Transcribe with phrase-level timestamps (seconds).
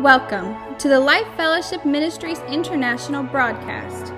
[0.00, 4.12] Welcome to the Life Fellowship Ministries International broadcast.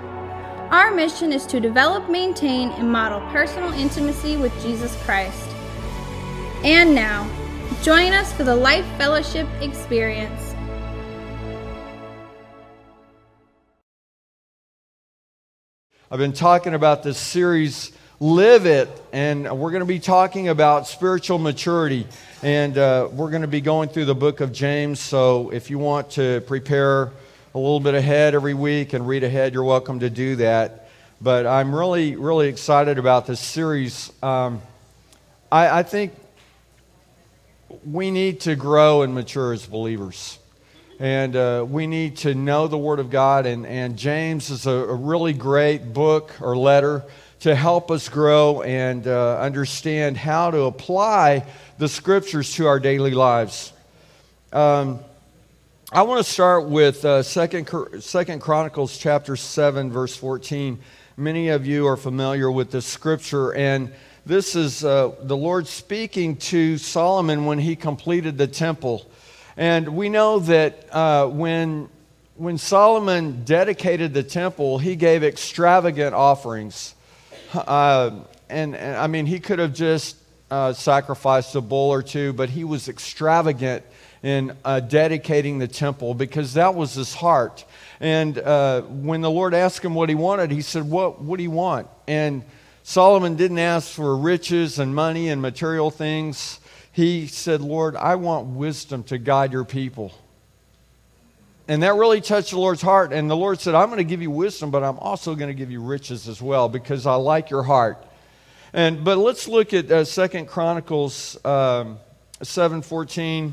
[0.71, 5.47] Our mission is to develop, maintain, and model personal intimacy with Jesus Christ.
[6.65, 7.29] And now,
[7.81, 10.53] join us for the Life Fellowship experience.
[16.11, 20.87] I've been talking about this series, Live It, and we're going to be talking about
[20.87, 22.05] spiritual maturity.
[22.43, 24.99] And uh, we're going to be going through the book of James.
[24.99, 29.53] So if you want to prepare a little bit ahead every week and read ahead,
[29.53, 30.89] you're welcome to do that.
[31.21, 34.11] But I'm really, really excited about this series.
[34.21, 34.61] Um,
[35.49, 36.11] I, I think
[37.89, 40.39] we need to grow and mature as believers.
[40.99, 43.45] And uh, we need to know the Word of God.
[43.45, 47.05] And, and James is a, a really great book or letter
[47.41, 51.45] to help us grow and uh, understand how to apply
[51.77, 53.71] the scriptures to our daily lives.
[54.51, 54.99] Um,
[55.91, 57.69] I want to start with uh, Second,
[58.01, 60.79] Second Chronicles chapter 7, verse 14.
[61.15, 63.91] Many of you are familiar with this scripture, and
[64.25, 69.09] this is uh, the Lord speaking to Solomon when he completed the temple.
[69.55, 71.89] And we know that uh, when,
[72.35, 76.95] when Solomon dedicated the temple, he gave extravagant offerings.
[77.53, 78.11] Uh,
[78.49, 80.17] and, and, I mean, he could have just
[80.51, 83.83] uh, sacrificed a bull or two, but he was extravagant
[84.21, 87.65] in uh, dedicating the temple because that was his heart.
[87.99, 91.43] And uh, when the Lord asked him what he wanted, he said, What, what do
[91.43, 91.87] you want?
[92.07, 92.43] And
[92.83, 96.59] Solomon didn't ask for riches and money and material things.
[96.91, 100.13] He said, Lord, I want wisdom to guide your people.
[101.69, 103.13] And that really touched the Lord's heart.
[103.13, 105.53] And the Lord said, I'm going to give you wisdom, but I'm also going to
[105.53, 108.03] give you riches as well because I like your heart.
[108.73, 111.99] And, but let's look at uh, 2 Chronicles um,
[112.41, 113.51] 7.14.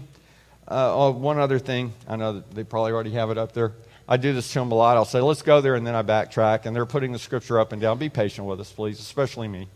[0.66, 1.92] Uh, oh, one other thing.
[2.08, 3.74] I know they probably already have it up there.
[4.08, 4.96] I do this to them a lot.
[4.96, 6.64] I'll say, let's go there, and then I backtrack.
[6.64, 7.98] And they're putting the scripture up and down.
[7.98, 9.68] Be patient with us, please, especially me.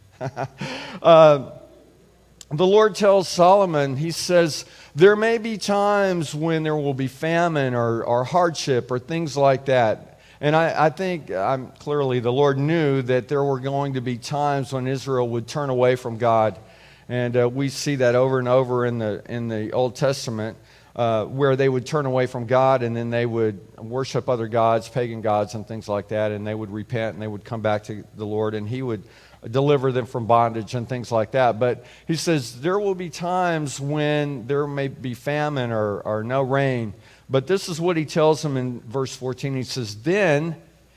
[1.02, 1.50] uh,
[2.50, 7.74] the Lord tells Solomon, He says, there may be times when there will be famine
[7.74, 10.20] or, or hardship or things like that.
[10.40, 14.18] And I, I think I'm, clearly the Lord knew that there were going to be
[14.18, 16.58] times when Israel would turn away from God.
[17.08, 20.56] And uh, we see that over and over in the, in the Old Testament.
[20.96, 24.88] Uh, where they would turn away from God and then they would worship other gods,
[24.88, 27.84] pagan gods, and things like that, and they would repent and they would come back
[27.84, 29.04] to the Lord, and He would
[29.48, 31.58] deliver them from bondage and things like that.
[31.58, 36.42] But he says there will be times when there may be famine or, or no
[36.42, 36.94] rain.
[37.28, 39.54] But this is what he tells them in verse 14.
[39.54, 40.56] He says, Then,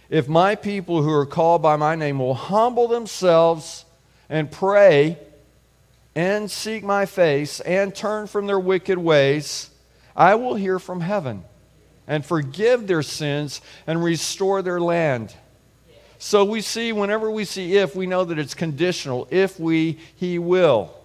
[0.09, 3.85] if my people who are called by my name will humble themselves
[4.29, 5.17] and pray
[6.15, 9.69] and seek my face and turn from their wicked ways,
[10.15, 11.43] I will hear from heaven
[12.07, 15.33] and forgive their sins and restore their land.
[16.23, 19.27] So we see, whenever we see if, we know that it's conditional.
[19.29, 20.97] If we, he will.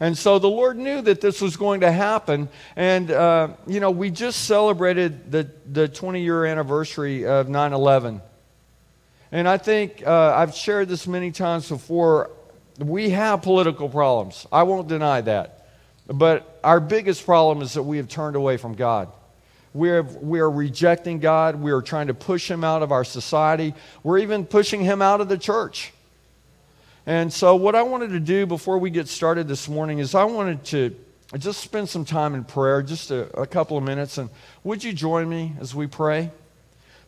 [0.00, 2.48] And so the Lord knew that this was going to happen.
[2.74, 8.22] And, uh, you know, we just celebrated the, the 20 year anniversary of 9 11.
[9.30, 12.30] And I think uh, I've shared this many times before.
[12.78, 14.46] We have political problems.
[14.50, 15.68] I won't deny that.
[16.06, 19.12] But our biggest problem is that we have turned away from God.
[19.74, 21.56] We're, we're rejecting God.
[21.56, 23.74] We are trying to push him out of our society.
[24.04, 25.92] We're even pushing him out of the church.
[27.06, 30.24] And so, what I wanted to do before we get started this morning is I
[30.24, 30.96] wanted to
[31.38, 34.16] just spend some time in prayer, just a, a couple of minutes.
[34.16, 34.30] And
[34.62, 36.30] would you join me as we pray?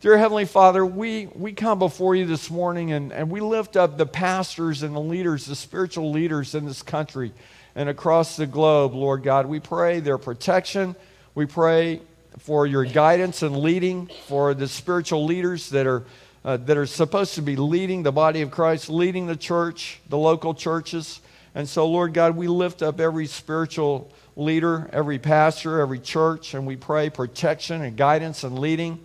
[0.01, 3.97] Dear Heavenly Father, we, we come before you this morning and, and we lift up
[3.97, 7.33] the pastors and the leaders, the spiritual leaders in this country
[7.75, 9.47] and across the globe, Lord God.
[9.47, 10.97] We pray their protection.
[11.35, 12.03] We pray
[12.39, 16.05] for your guidance and leading, for the spiritual leaders that are,
[16.45, 20.19] uh, that are supposed to be leading the body of Christ, leading the church, the
[20.19, 21.21] local churches.
[21.55, 26.67] And so, Lord God, we lift up every spiritual leader, every pastor, every church, and
[26.67, 29.03] we pray protection and guidance and leading.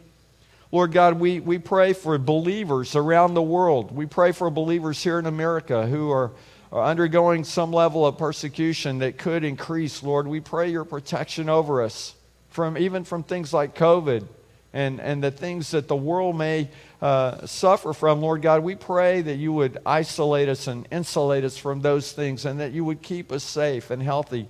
[0.71, 3.95] Lord God, we, we pray for believers around the world.
[3.95, 6.31] We pray for believers here in America who are,
[6.71, 10.03] are undergoing some level of persecution that could increase.
[10.03, 12.15] Lord, we pray your protection over us
[12.51, 14.27] from even from things like COVID
[14.73, 16.69] and, and the things that the world may
[17.01, 21.57] uh, suffer from, Lord God, we pray that you would isolate us and insulate us
[21.57, 24.47] from those things and that you would keep us safe and healthy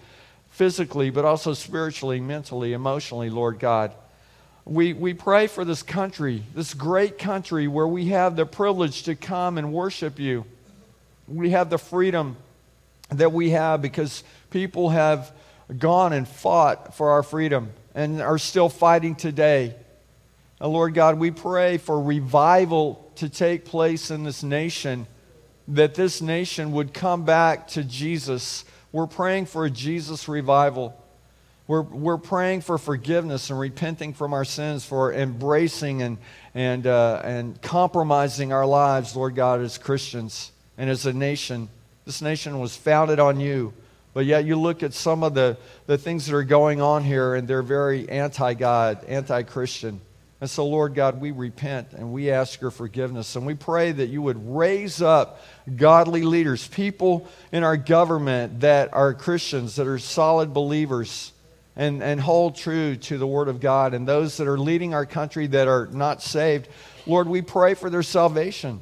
[0.49, 3.93] physically, but also spiritually, mentally, emotionally, Lord God.
[4.65, 9.15] We, we pray for this country, this great country where we have the privilege to
[9.15, 10.45] come and worship you.
[11.27, 12.37] We have the freedom
[13.09, 15.31] that we have because people have
[15.77, 19.75] gone and fought for our freedom and are still fighting today.
[20.59, 25.07] And Lord God, we pray for revival to take place in this nation,
[25.67, 28.65] that this nation would come back to Jesus.
[28.91, 30.97] We're praying for a Jesus revival.
[31.67, 36.17] We're, we're praying for forgiveness and repenting from our sins, for embracing and,
[36.53, 41.69] and, uh, and compromising our lives, Lord God, as Christians and as a nation.
[42.05, 43.73] This nation was founded on you.
[44.13, 47.33] But yet, you look at some of the, the things that are going on here,
[47.33, 50.01] and they're very anti God, anti Christian.
[50.41, 53.35] And so, Lord God, we repent and we ask your forgiveness.
[53.35, 55.39] And we pray that you would raise up
[55.75, 61.31] godly leaders, people in our government that are Christians, that are solid believers,
[61.75, 63.93] and, and hold true to the Word of God.
[63.93, 66.67] And those that are leading our country that are not saved,
[67.05, 68.81] Lord, we pray for their salvation.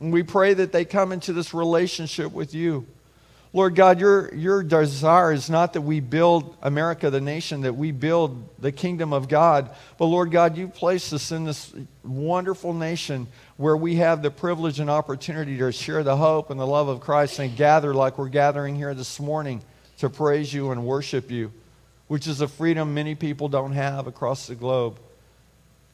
[0.00, 2.86] And we pray that they come into this relationship with you.
[3.54, 7.92] Lord God, your, your desire is not that we build America, the nation, that we
[7.92, 9.70] build the kingdom of God.
[9.96, 11.72] But Lord God, you placed us in this
[12.04, 16.66] wonderful nation where we have the privilege and opportunity to share the hope and the
[16.66, 19.62] love of Christ and gather like we're gathering here this morning
[19.98, 21.50] to praise you and worship you,
[22.06, 25.00] which is a freedom many people don't have across the globe.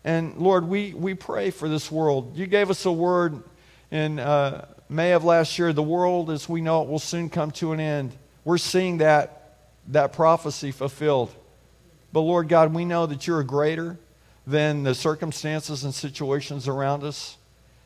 [0.02, 2.36] And Lord, we, we pray for this world.
[2.36, 3.44] You gave us a word
[3.92, 4.18] in.
[4.18, 7.72] Uh, May of last year, the world as we know it will soon come to
[7.72, 8.12] an end.
[8.44, 9.56] We're seeing that,
[9.88, 11.34] that prophecy fulfilled.
[12.12, 13.98] But Lord God, we know that you're greater
[14.46, 17.36] than the circumstances and situations around us.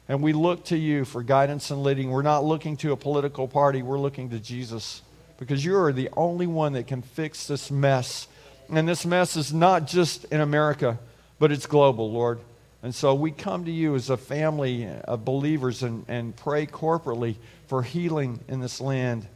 [0.07, 2.11] And we look to you for guidance and leading.
[2.11, 5.01] We're not looking to a political party, we're looking to Jesus
[5.39, 8.29] because you are the only one that can fix this mess.
[8.69, 10.99] And this mess is not just in America,
[11.39, 12.41] but it's global, Lord.
[12.83, 17.37] And so we come to you as a family of believers and, and pray corporately
[17.67, 19.27] for healing in this land.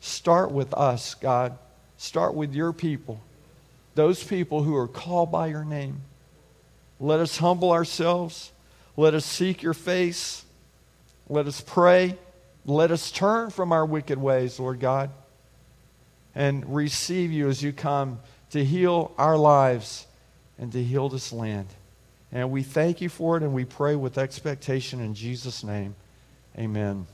[0.00, 1.56] Start with us, God.
[1.96, 3.20] Start with your people,
[3.94, 6.00] those people who are called by your name.
[6.98, 8.50] Let us humble ourselves.
[8.96, 10.44] Let us seek your face.
[11.28, 12.18] Let us pray.
[12.66, 15.10] Let us turn from our wicked ways, Lord God,
[16.34, 20.06] and receive you as you come to heal our lives
[20.58, 21.68] and to heal this land.
[22.34, 25.94] And we thank you for it and we pray with expectation in Jesus' name.
[26.58, 27.06] Amen.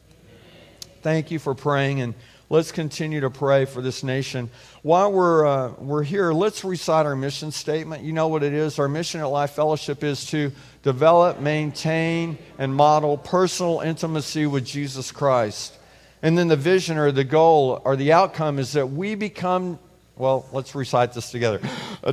[1.02, 2.14] Thank you for praying and
[2.48, 4.48] let's continue to pray for this nation.
[4.80, 8.02] While we're, uh, we're here, let's recite our mission statement.
[8.02, 8.78] You know what it is.
[8.78, 10.52] Our mission at Life Fellowship is to
[10.82, 15.76] develop, maintain, and model personal intimacy with Jesus Christ.
[16.22, 19.78] And then the vision or the goal or the outcome is that we become
[20.20, 21.60] well, let's recite this together.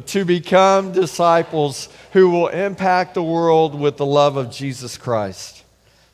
[0.07, 5.63] To become disciples who will impact the world with the love of Jesus Christ.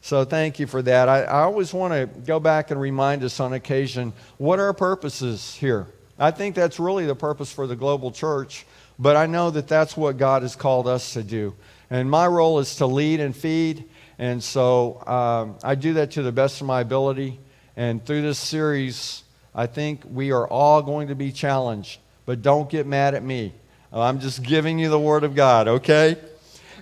[0.01, 1.09] So thank you for that.
[1.09, 5.23] I, I always want to go back and remind us on occasion what our purpose
[5.23, 5.87] is here.
[6.19, 8.67] I think that's really the purpose for the global church,
[8.99, 11.55] but I know that that's what God has called us to do.
[11.89, 13.85] And my role is to lead and feed,
[14.19, 17.39] and so um, I do that to the best of my ability.
[17.75, 19.22] And through this series,
[19.55, 23.53] I think we are all going to be challenged, but don't get mad at me.
[23.91, 26.17] I'm just giving you the Word of God, okay?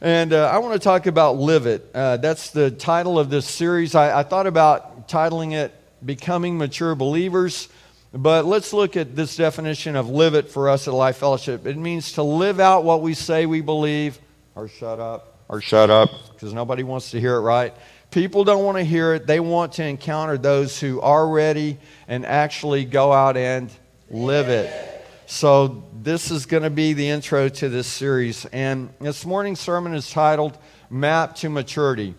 [0.01, 1.85] And uh, I want to talk about Live It.
[1.93, 3.93] Uh, that's the title of this series.
[3.93, 5.73] I, I thought about titling it
[6.05, 7.67] Becoming Mature Believers,
[8.13, 11.65] but let's look at this definition of live it for us at Life Fellowship.
[11.65, 14.17] It means to live out what we say we believe,
[14.55, 17.73] or shut up, or shut up, because nobody wants to hear it, right?
[18.11, 19.25] People don't want to hear it.
[19.25, 21.77] They want to encounter those who are ready
[22.09, 23.71] and actually go out and
[24.09, 24.69] live it.
[25.27, 28.43] So, this is going to be the intro to this series.
[28.47, 30.57] And this morning's sermon is titled
[30.89, 32.13] Map to Maturity.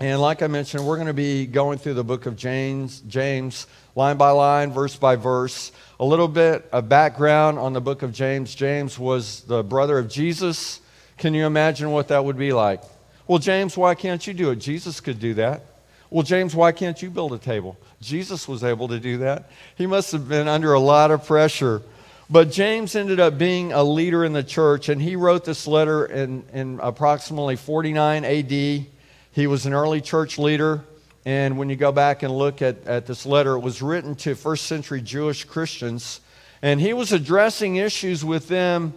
[0.00, 3.68] And like I mentioned, we're going to be going through the book of James, James,
[3.94, 5.70] line by line, verse by verse.
[6.00, 8.52] A little bit of background on the book of James.
[8.52, 10.80] James was the brother of Jesus.
[11.18, 12.82] Can you imagine what that would be like?
[13.28, 14.56] Well, James, why can't you do it?
[14.56, 15.62] Jesus could do that.
[16.08, 17.76] Well, James, why can't you build a table?
[18.00, 19.50] Jesus was able to do that.
[19.76, 21.82] He must have been under a lot of pressure.
[22.30, 26.06] But James ended up being a leader in the church, and he wrote this letter
[26.06, 28.50] in, in approximately 49 AD.
[28.50, 30.82] He was an early church leader.
[31.26, 34.34] And when you go back and look at, at this letter, it was written to
[34.34, 36.20] first century Jewish Christians.
[36.62, 38.94] And he was addressing issues with them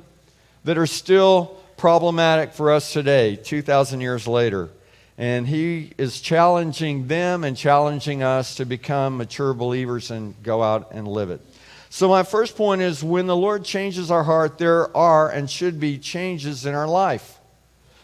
[0.63, 4.69] that are still problematic for us today, 2,000 years later.
[5.17, 10.89] And he is challenging them and challenging us to become mature believers and go out
[10.91, 11.41] and live it.
[11.89, 15.79] So, my first point is when the Lord changes our heart, there are and should
[15.79, 17.39] be changes in our life.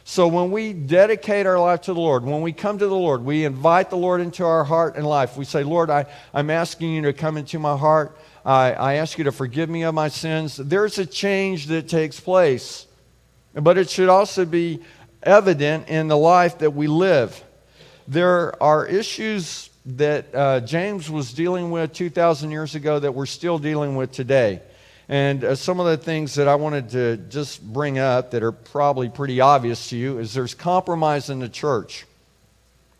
[0.05, 3.23] So, when we dedicate our life to the Lord, when we come to the Lord,
[3.23, 5.37] we invite the Lord into our heart and life.
[5.37, 8.17] We say, Lord, I, I'm asking you to come into my heart.
[8.43, 10.57] I, I ask you to forgive me of my sins.
[10.57, 12.86] There's a change that takes place.
[13.57, 14.81] But it should also be
[15.23, 17.43] evident in the life that we live.
[18.07, 23.57] There are issues that uh, James was dealing with 2,000 years ago that we're still
[23.57, 24.61] dealing with today.
[25.09, 28.51] And uh, some of the things that I wanted to just bring up that are
[28.51, 32.05] probably pretty obvious to you is there's compromise in the church.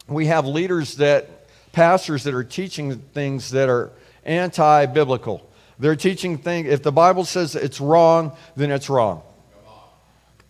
[0.07, 1.29] We have leaders that,
[1.73, 3.91] pastors that are teaching things that are
[4.23, 5.47] anti biblical.
[5.79, 9.21] They're teaching things, if the Bible says it's wrong, then it's wrong.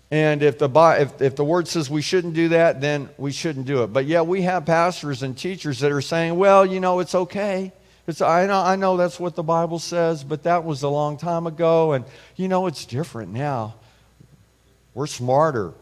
[0.09, 3.65] And if the, if, if the word says we shouldn't do that, then we shouldn't
[3.65, 3.87] do it.
[3.87, 7.73] But yeah, we have pastors and teachers that are saying, well, you know, it's okay.
[8.07, 11.17] It's, I, know, I know that's what the Bible says, but that was a long
[11.17, 11.91] time ago.
[11.91, 12.05] And,
[12.37, 13.75] you know, it's different now.
[14.93, 15.73] We're smarter.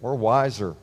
[0.00, 0.74] We're wiser.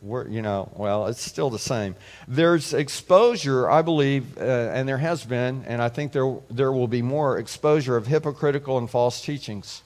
[0.00, 1.96] We're, you know, well, it's still the same.
[2.28, 6.86] There's exposure, I believe, uh, and there has been, and I think there, there will
[6.86, 9.82] be more exposure of hypocritical and false teachings.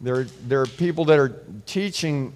[0.00, 2.32] There, there are people that are teaching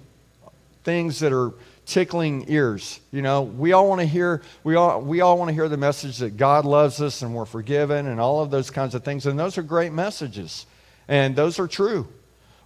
[0.83, 1.53] things that are
[1.85, 2.99] tickling ears.
[3.11, 5.77] You know, we all want to hear we all we all want to hear the
[5.77, 9.25] message that God loves us and we're forgiven and all of those kinds of things.
[9.25, 10.65] And those are great messages.
[11.07, 12.07] And those are true.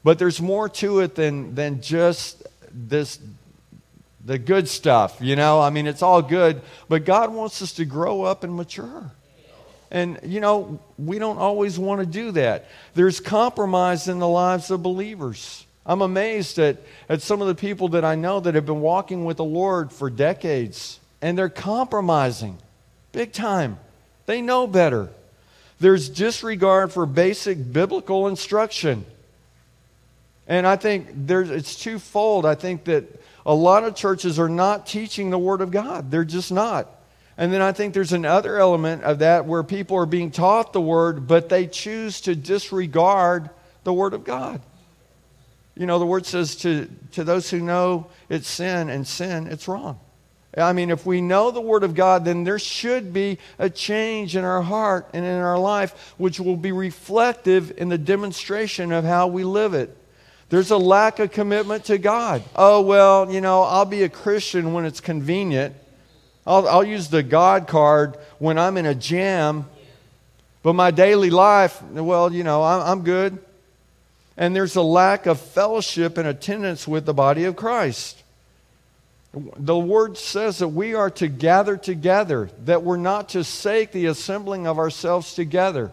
[0.03, 3.19] But there's more to it than than just this
[4.27, 5.61] the good stuff, you know?
[5.61, 9.11] I mean, it's all good, but God wants us to grow up and mature.
[9.89, 12.65] And, you know, we don't always want to do that.
[12.93, 15.65] There's compromise in the lives of believers.
[15.85, 16.77] I'm amazed at,
[17.07, 19.93] at some of the people that I know that have been walking with the Lord
[19.93, 22.57] for decades, and they're compromising
[23.13, 23.79] big time.
[24.25, 25.09] They know better.
[25.79, 29.05] There's disregard for basic biblical instruction.
[30.47, 32.45] And I think there's, it's twofold.
[32.45, 33.05] I think that
[33.45, 36.89] a lot of churches are not teaching the Word of God, they're just not.
[37.37, 40.81] And then I think there's another element of that where people are being taught the
[40.81, 43.49] Word, but they choose to disregard
[43.83, 44.61] the Word of God.
[45.75, 49.67] You know, the Word says to, to those who know it's sin and sin, it's
[49.67, 49.99] wrong.
[50.57, 54.35] I mean, if we know the Word of God, then there should be a change
[54.35, 59.03] in our heart and in our life, which will be reflective in the demonstration of
[59.03, 59.95] how we live it.
[60.49, 62.41] There's a lack of commitment to God.
[62.55, 65.75] Oh, well, you know, I'll be a Christian when it's convenient.
[66.47, 69.65] I'll, I'll use the God card when I'm in a jam,
[70.63, 73.37] but my daily life, well, you know, I'm, I'm good.
[74.37, 78.23] And there's a lack of fellowship and attendance with the body of Christ.
[79.33, 84.05] The word says that we are to gather together, that we're not to sake the
[84.05, 85.91] assembling of ourselves together,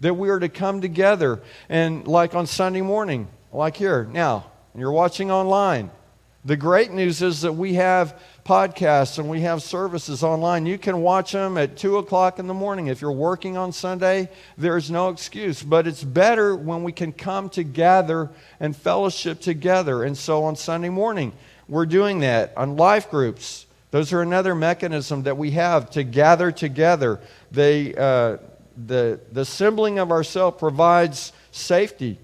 [0.00, 1.40] that we are to come together.
[1.70, 4.46] And like on Sunday morning, like here, now,
[4.76, 5.90] you're watching online.
[6.44, 10.66] The great news is that we have podcasts and we have services online.
[10.66, 12.88] You can watch them at 2 o'clock in the morning.
[12.88, 15.62] If you're working on Sunday, there's no excuse.
[15.62, 20.04] But it's better when we can come together and fellowship together.
[20.04, 21.32] And so on Sunday morning,
[21.68, 23.66] we're doing that on life groups.
[23.90, 27.20] Those are another mechanism that we have to gather together.
[27.50, 28.38] They, uh,
[28.76, 32.18] the, the assembling of ourselves provides safety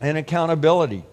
[0.00, 1.04] and accountability.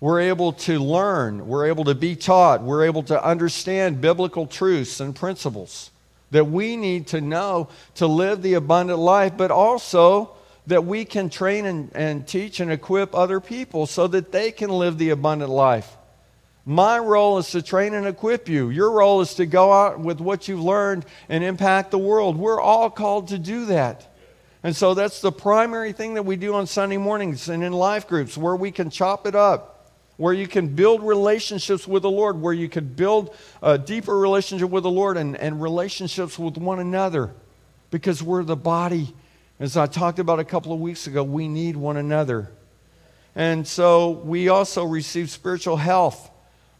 [0.00, 4.98] We're able to learn, we're able to be taught, we're able to understand biblical truths
[4.98, 5.90] and principles
[6.30, 10.30] that we need to know to live the abundant life, but also
[10.66, 14.70] that we can train and, and teach and equip other people so that they can
[14.70, 15.96] live the abundant life.
[16.64, 18.70] My role is to train and equip you.
[18.70, 22.36] Your role is to go out with what you've learned and impact the world.
[22.36, 24.06] We're all called to do that.
[24.62, 28.06] And so that's the primary thing that we do on Sunday mornings and in life
[28.06, 29.69] groups where we can chop it up
[30.20, 34.68] where you can build relationships with the Lord, where you can build a deeper relationship
[34.68, 37.32] with the Lord and, and relationships with one another
[37.90, 39.14] because we're the body.
[39.58, 42.52] As I talked about a couple of weeks ago, we need one another.
[43.34, 46.30] And so we also receive spiritual health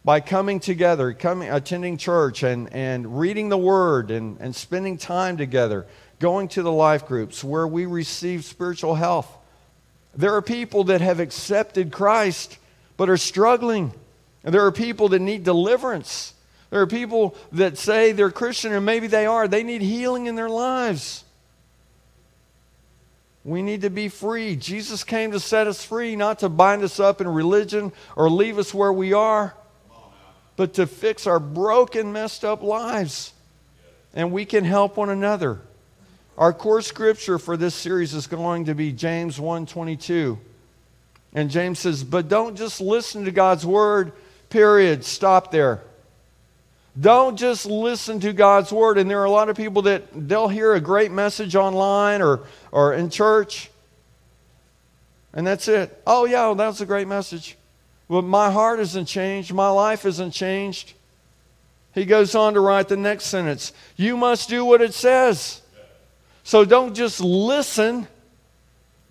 [0.05, 5.37] by coming together, coming, attending church, and, and reading the Word and, and spending time
[5.37, 5.87] together,
[6.19, 9.35] going to the life groups where we receive spiritual health.
[10.13, 12.59] There are people that have accepted Christ
[13.01, 13.91] but are struggling.
[14.43, 16.35] And there are people that need deliverance.
[16.69, 19.47] There are people that say they're Christian, and maybe they are.
[19.47, 21.23] They need healing in their lives.
[23.43, 24.55] We need to be free.
[24.55, 28.59] Jesus came to set us free, not to bind us up in religion or leave
[28.59, 29.55] us where we are,
[30.55, 33.33] but to fix our broken, messed up lives.
[34.13, 35.59] And we can help one another.
[36.37, 40.37] Our core scripture for this series is going to be James 122.
[41.33, 44.11] And James says, but don't just listen to God's word,
[44.49, 45.05] period.
[45.05, 45.81] Stop there.
[46.99, 48.97] Don't just listen to God's word.
[48.97, 52.41] And there are a lot of people that they'll hear a great message online or,
[52.71, 53.69] or in church,
[55.33, 56.01] and that's it.
[56.05, 57.57] Oh, yeah, well, that's a great message.
[58.09, 59.53] Well, my heart isn't changed.
[59.53, 60.93] My life isn't changed.
[61.93, 65.61] He goes on to write the next sentence You must do what it says.
[66.43, 68.07] So don't just listen,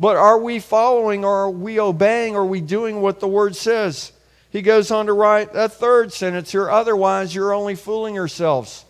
[0.01, 2.35] but are we following or are we obeying?
[2.35, 4.13] Or are we doing what the word says?
[4.49, 8.87] He goes on to write a third sentence here otherwise, you're only fooling yourselves.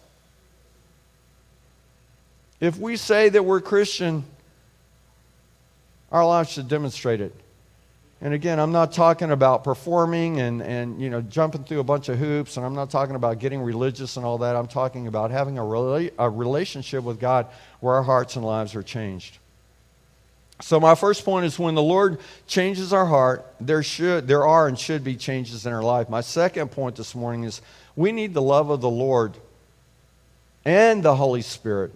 [2.60, 4.24] If we say that we're Christian,
[6.12, 7.34] our lives should demonstrate it.
[8.22, 12.08] And again, I'm not talking about performing and, and you know, jumping through a bunch
[12.08, 14.54] of hoops, and I'm not talking about getting religious and all that.
[14.54, 17.46] I'm talking about having a, rela- a relationship with God
[17.80, 19.39] where our hearts and lives are changed.
[20.62, 24.68] So my first point is when the Lord changes our heart, there should there are
[24.68, 26.08] and should be changes in our life.
[26.08, 27.62] My second point this morning is
[27.96, 29.34] we need the love of the Lord
[30.64, 31.92] and the Holy Spirit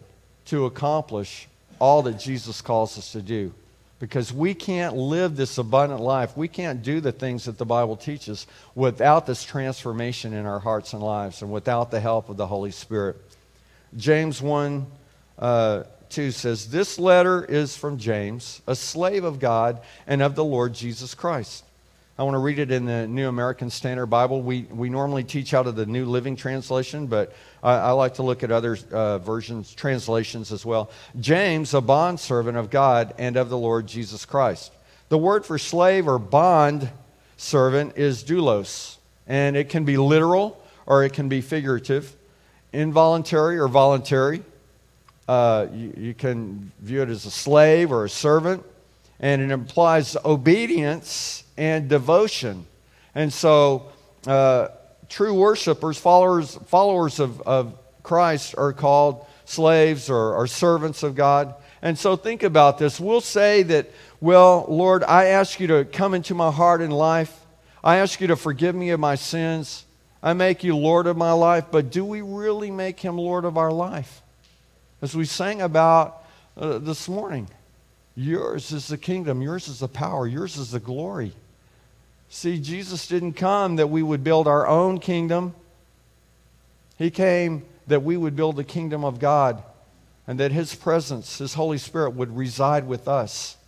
[0.47, 3.53] to accomplish all that Jesus calls us to do
[3.99, 6.37] because we can't live this abundant life.
[6.37, 10.93] We can't do the things that the Bible teaches without this transformation in our hearts
[10.93, 13.17] and lives and without the help of the Holy Spirit.
[13.97, 14.87] James 1
[15.39, 15.83] uh,
[16.15, 20.73] 2 says, This letter is from James, a slave of God and of the Lord
[20.73, 21.65] Jesus Christ.
[22.17, 24.41] I want to read it in the New American Standard Bible.
[24.41, 28.23] We, we normally teach out of the New Living Translation, but I, I like to
[28.23, 30.93] look at other uh, versions, translations as well.
[31.19, 34.73] James, a bondservant of God and of the Lord Jesus Christ.
[35.09, 36.89] The word for slave or bond
[37.37, 42.15] servant is doulos, and it can be literal or it can be figurative,
[42.73, 44.45] involuntary or voluntary.
[45.27, 48.63] Uh, you, you can view it as a slave or a servant,
[49.21, 52.67] and it implies obedience and devotion.
[53.15, 53.93] And so,
[54.27, 54.69] uh,
[55.09, 61.55] true worshipers, followers, followers of, of Christ, are called slaves or, or servants of God.
[61.81, 63.01] And so, think about this.
[63.01, 63.91] We'll say that,
[64.21, 67.41] well, Lord, I ask you to come into my heart and life.
[67.83, 69.85] I ask you to forgive me of my sins.
[70.23, 71.67] I make you Lord of my life.
[71.71, 74.23] But do we really make him Lord of our life?
[75.05, 76.25] As we sang about
[76.57, 77.47] uh, this morning,
[78.17, 81.35] yours is the kingdom, yours is the power, yours is the glory.
[82.31, 85.55] See, Jesus didn't come that we would build our own kingdom.
[86.97, 89.63] He came that we would build the kingdom of God
[90.27, 93.59] and that His presence, His Holy Spirit, would reside with us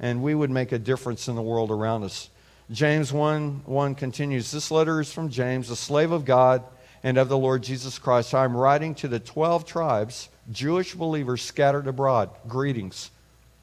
[0.00, 2.30] and we would make a difference in the world around us.
[2.70, 6.64] James 1 1 continues This letter is from James, a slave of God
[7.02, 8.32] and of the Lord Jesus Christ.
[8.32, 12.30] I am writing to the 12 tribes, Jewish believers scattered abroad.
[12.46, 13.10] Greetings.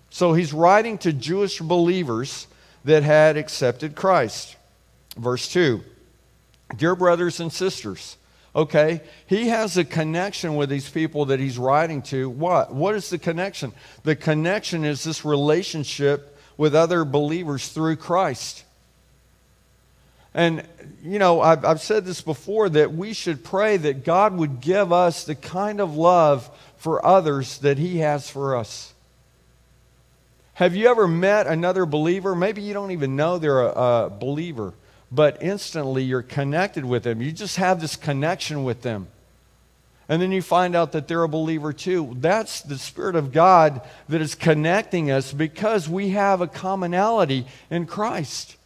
[0.10, 2.48] So he's writing to Jewish believers
[2.86, 4.56] that had accepted Christ.
[5.18, 5.84] Verse 2
[6.76, 8.18] Dear brothers and sisters,
[8.56, 12.30] okay, he has a connection with these people that he's writing to.
[12.30, 12.74] What?
[12.74, 13.74] What is the connection?
[14.04, 18.64] The connection is this relationship with other believers through Christ.
[20.34, 20.64] And,
[21.04, 24.92] you know, I've, I've said this before that we should pray that God would give
[24.92, 26.50] us the kind of love
[26.84, 28.94] for others that he has for us.
[30.56, 32.36] Have you ever met another believer?
[32.36, 34.74] Maybe you don't even know they're a, a believer,
[35.10, 37.22] but instantly you're connected with them.
[37.22, 39.08] You just have this connection with them.
[40.10, 42.18] And then you find out that they're a believer too.
[42.18, 47.86] That's the Spirit of God that is connecting us because we have a commonality in
[47.86, 48.58] Christ.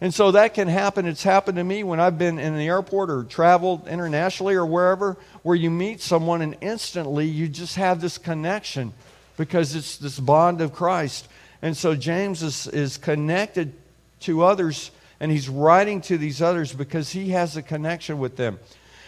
[0.00, 1.06] And so that can happen.
[1.06, 5.16] It's happened to me when I've been in the airport or traveled internationally or wherever,
[5.42, 8.92] where you meet someone and instantly you just have this connection
[9.36, 11.26] because it's this bond of Christ.
[11.62, 13.72] And so James is, is connected
[14.20, 18.60] to others, and he's writing to these others because he has a connection with them.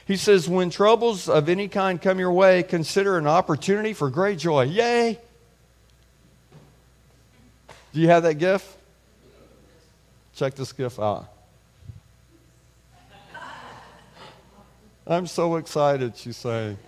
[0.07, 4.39] He says, When troubles of any kind come your way, consider an opportunity for great
[4.39, 4.65] joy.
[4.65, 5.21] Yay!
[7.93, 8.80] Do you have that gift?
[10.41, 11.29] Check this gift out.
[15.07, 16.79] I'm so excited, she's saying.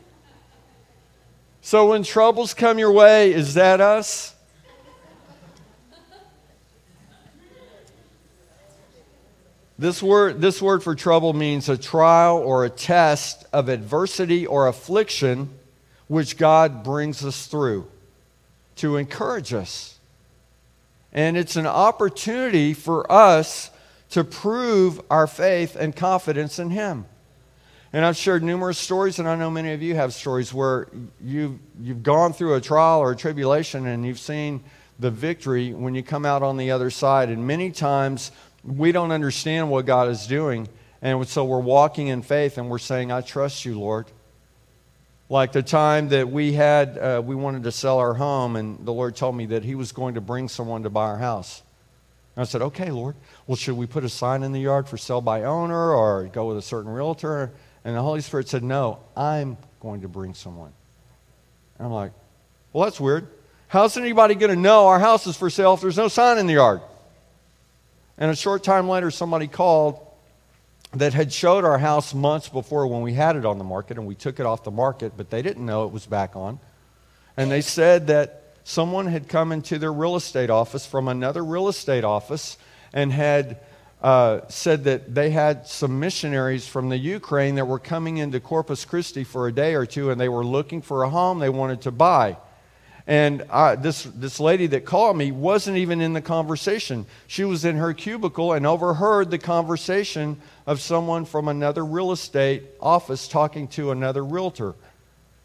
[1.60, 4.34] So when troubles come your way, is that us?
[9.78, 14.66] This word, this word for trouble means a trial or a test of adversity or
[14.66, 15.50] affliction
[16.08, 17.86] which God brings us through
[18.76, 19.91] to encourage us.
[21.12, 23.70] And it's an opportunity for us
[24.10, 27.06] to prove our faith and confidence in Him.
[27.92, 30.88] And I've shared numerous stories, and I know many of you have stories where
[31.22, 34.64] you've, you've gone through a trial or a tribulation and you've seen
[34.98, 37.28] the victory when you come out on the other side.
[37.28, 38.32] And many times
[38.64, 40.68] we don't understand what God is doing.
[41.02, 44.06] And so we're walking in faith and we're saying, I trust you, Lord.
[45.32, 48.92] Like the time that we had, uh, we wanted to sell our home, and the
[48.92, 51.62] Lord told me that He was going to bring someone to buy our house.
[52.36, 53.16] And I said, Okay, Lord.
[53.46, 56.48] Well, should we put a sign in the yard for sale by owner or go
[56.48, 57.50] with a certain realtor?
[57.82, 60.74] And the Holy Spirit said, No, I'm going to bring someone.
[61.78, 62.12] And I'm like,
[62.74, 63.26] Well, that's weird.
[63.68, 66.46] How's anybody going to know our house is for sale if there's no sign in
[66.46, 66.82] the yard?
[68.18, 69.98] And a short time later, somebody called
[70.92, 74.06] that had showed our house months before when we had it on the market and
[74.06, 76.58] we took it off the market, but they didn't know it was back on.
[77.36, 81.68] And they said that someone had come into their real estate office from another real
[81.68, 82.58] estate office
[82.92, 83.60] and had
[84.02, 88.84] uh, said that they had some missionaries from the Ukraine that were coming into Corpus
[88.84, 91.82] Christi for a day or two and they were looking for a home they wanted
[91.82, 92.36] to buy.
[93.06, 97.06] And I, this, this lady that called me wasn't even in the conversation.
[97.26, 102.62] She was in her cubicle and overheard the conversation of someone from another real estate
[102.80, 104.74] office talking to another realtor.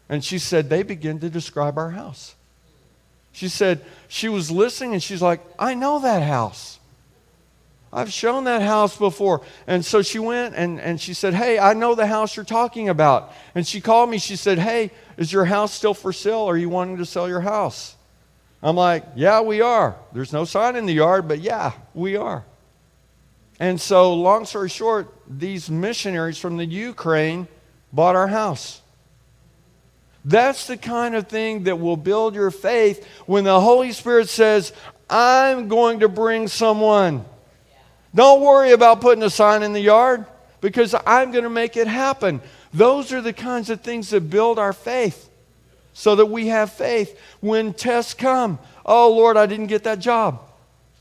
[0.08, 2.36] And she said, They begin to describe our house.
[3.32, 6.77] She said, She was listening and she's like, I know that house.
[7.92, 9.42] I've shown that house before.
[9.66, 12.88] And so she went and, and she said, Hey, I know the house you're talking
[12.88, 13.32] about.
[13.54, 14.18] And she called me.
[14.18, 16.48] She said, Hey, is your house still for sale?
[16.48, 17.96] Are you wanting to sell your house?
[18.62, 19.96] I'm like, Yeah, we are.
[20.12, 22.44] There's no sign in the yard, but yeah, we are.
[23.60, 27.48] And so, long story short, these missionaries from the Ukraine
[27.92, 28.82] bought our house.
[30.24, 34.72] That's the kind of thing that will build your faith when the Holy Spirit says,
[35.08, 37.24] I'm going to bring someone.
[38.14, 40.26] Don't worry about putting a sign in the yard
[40.60, 42.40] because I'm going to make it happen.
[42.72, 45.28] Those are the kinds of things that build our faith
[45.92, 48.58] so that we have faith when tests come.
[48.84, 50.40] Oh, Lord, I didn't get that job.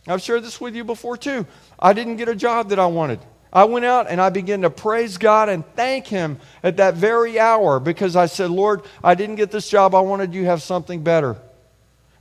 [0.07, 1.45] I've shared this with you before too.
[1.79, 3.19] I didn't get a job that I wanted.
[3.51, 7.39] I went out and I began to praise God and thank Him at that very
[7.39, 9.95] hour because I said, Lord, I didn't get this job.
[9.95, 11.37] I wanted you have something better.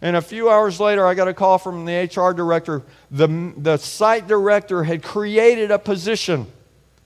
[0.02, 2.82] And a few hours later, I got a call from the HR director.
[3.10, 6.46] The, the site director had created a position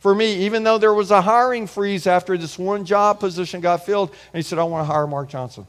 [0.01, 3.85] for me, even though there was a hiring freeze after this one job position got
[3.87, 4.11] filled.
[4.11, 5.67] And he said, I want to hire Mark Johnson.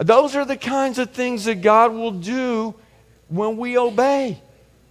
[0.00, 2.74] Those are the kinds of things that God will do
[3.28, 4.40] when we obey,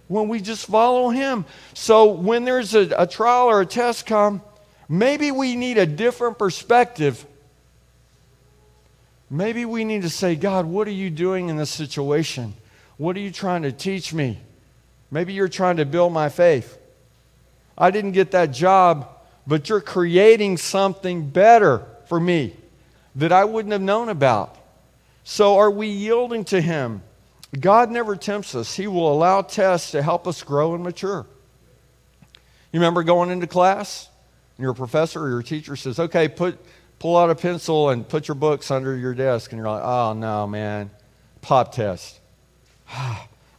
[0.06, 1.46] when we just follow Him.
[1.74, 4.42] So when there's a, a trial or a test come,
[4.88, 7.24] maybe we need a different perspective
[9.30, 12.54] Maybe we need to say, God, what are you doing in this situation?
[12.96, 14.38] What are you trying to teach me?
[15.10, 16.78] Maybe you're trying to build my faith.
[17.76, 19.08] I didn't get that job,
[19.46, 22.56] but you're creating something better for me
[23.16, 24.56] that I wouldn't have known about.
[25.24, 27.02] So are we yielding to Him?
[27.58, 31.26] God never tempts us, He will allow tests to help us grow and mature.
[32.72, 34.08] You remember going into class?
[34.56, 36.58] And your professor or your teacher says, okay, put
[36.98, 40.12] pull out a pencil and put your books under your desk, and you're like, oh
[40.14, 40.90] no, man,
[41.40, 42.18] pop test.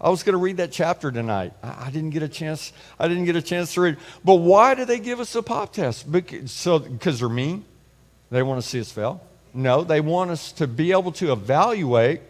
[0.02, 1.52] I was going to read that chapter tonight.
[1.62, 2.71] I didn't get a chance.
[2.97, 3.97] I didn't get a chance to read.
[4.23, 6.10] But why do they give us a pop test?
[6.10, 7.65] Because, so, because they're mean.
[8.32, 9.21] They want to see us fail.
[9.54, 12.21] No, they want us to be able to evaluate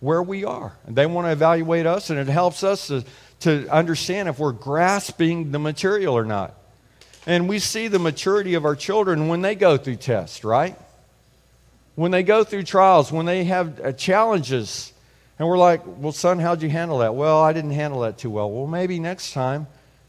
[0.00, 0.76] where we are.
[0.86, 3.04] And they want to evaluate us, and it helps us to,
[3.40, 6.54] to understand if we're grasping the material or not.
[7.26, 10.78] And we see the maturity of our children when they go through tests, right?
[11.96, 14.92] When they go through trials, when they have uh, challenges.
[15.38, 17.16] And we're like, well, son, how'd you handle that?
[17.16, 18.50] Well, I didn't handle that too well.
[18.50, 19.66] Well, maybe next time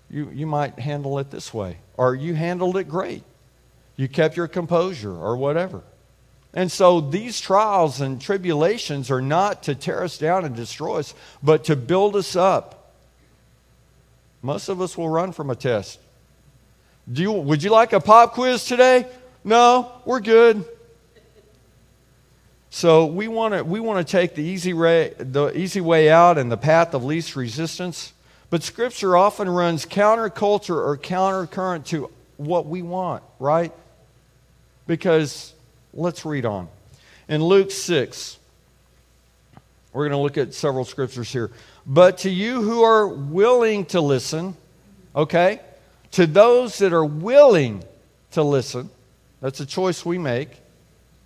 [0.10, 1.78] you, you might handle it this way.
[1.98, 3.24] Or you handled it great.
[3.96, 5.82] You kept your composure or whatever.
[6.54, 11.16] And so these trials and tribulations are not to tear us down and destroy us,
[11.42, 12.94] but to build us up.
[14.44, 16.00] Most of us will run from a test.
[17.12, 19.08] Do you, would you like a pop quiz today?
[19.44, 20.66] No, we're good.
[22.70, 26.38] So we want to we want to take the easy way the easy way out
[26.38, 28.14] and the path of least resistance.
[28.50, 33.72] But Scripture often runs counterculture or countercurrent to what we want, right?
[34.86, 35.54] Because
[35.94, 36.68] let's read on.
[37.28, 38.38] In Luke 6,
[39.92, 41.52] we're going to look at several scriptures here.
[41.86, 44.56] But to you who are willing to listen,
[45.16, 45.60] okay?
[46.18, 47.84] To those that are willing
[48.32, 48.90] to listen,
[49.40, 50.50] that's a choice we make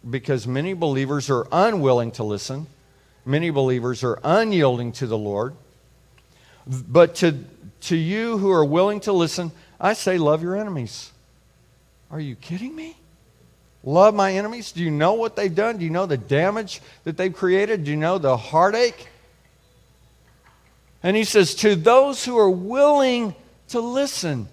[0.09, 2.67] because many believers are unwilling to listen.
[3.23, 5.55] Many believers are unyielding to the Lord.
[6.67, 7.41] But to,
[7.83, 11.13] to you who are willing to listen, I say, love your enemies.
[12.09, 12.97] Are you kidding me?
[13.85, 14.73] Love my enemies?
[14.73, 15.77] Do you know what they've done?
[15.77, 17.85] Do you know the damage that they've created?
[17.85, 19.07] Do you know the heartache?
[21.01, 23.33] And he says, to those who are willing
[23.69, 24.49] to listen.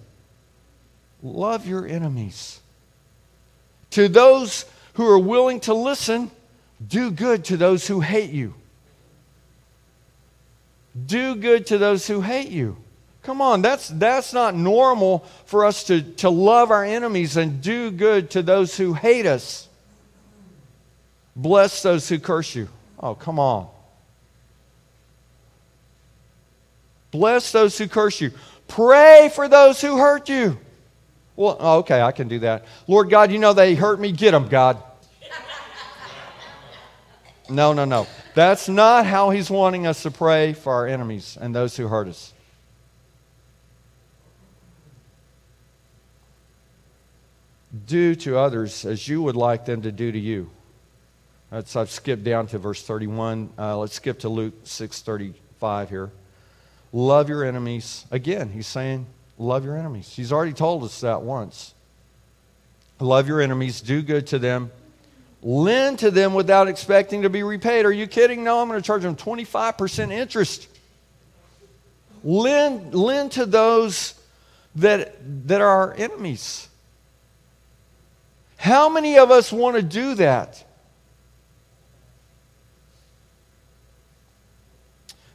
[1.21, 2.59] Love your enemies.
[3.91, 6.31] To those who are willing to listen,
[6.85, 8.53] do good to those who hate you.
[11.05, 12.77] Do good to those who hate you.
[13.23, 17.91] Come on, that's, that's not normal for us to, to love our enemies and do
[17.91, 19.67] good to those who hate us.
[21.35, 22.69] Bless those who curse you.
[22.99, 23.67] Oh, come on.
[27.11, 28.31] Bless those who curse you.
[28.67, 30.57] Pray for those who hurt you.
[31.39, 32.65] Well, okay, I can do that.
[32.85, 34.11] Lord God, you know they hurt me.
[34.11, 34.83] Get them, God.
[37.49, 38.07] No, no, no.
[38.35, 42.09] That's not how He's wanting us to pray for our enemies and those who hurt
[42.09, 42.33] us.
[47.87, 50.49] Do to others as you would like them to do to you.
[51.51, 53.51] That's, I've skipped down to verse 31.
[53.57, 56.11] Uh, let's skip to Luke 6:35 here.
[56.91, 58.05] Love your enemies.
[58.11, 59.05] Again, he's saying,
[59.39, 60.13] love your enemies.
[60.15, 61.73] He's already told us that once.
[62.99, 64.71] Love your enemies, do good to them,
[65.41, 67.85] lend to them without expecting to be repaid.
[67.85, 68.43] Are you kidding?
[68.43, 70.67] No, I'm going to charge them 25% interest.
[72.25, 74.15] Lend, lend to those
[74.75, 75.15] that,
[75.47, 76.67] that are our enemies.
[78.57, 80.65] How many of us want to do that?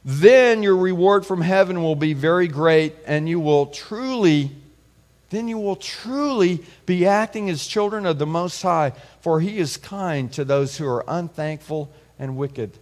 [0.07, 4.51] Then your reward from heaven will be very great, and you will truly,
[5.31, 9.77] then you will truly be acting as children of the Most High, for He is
[9.77, 12.77] kind to those who are unthankful and wicked.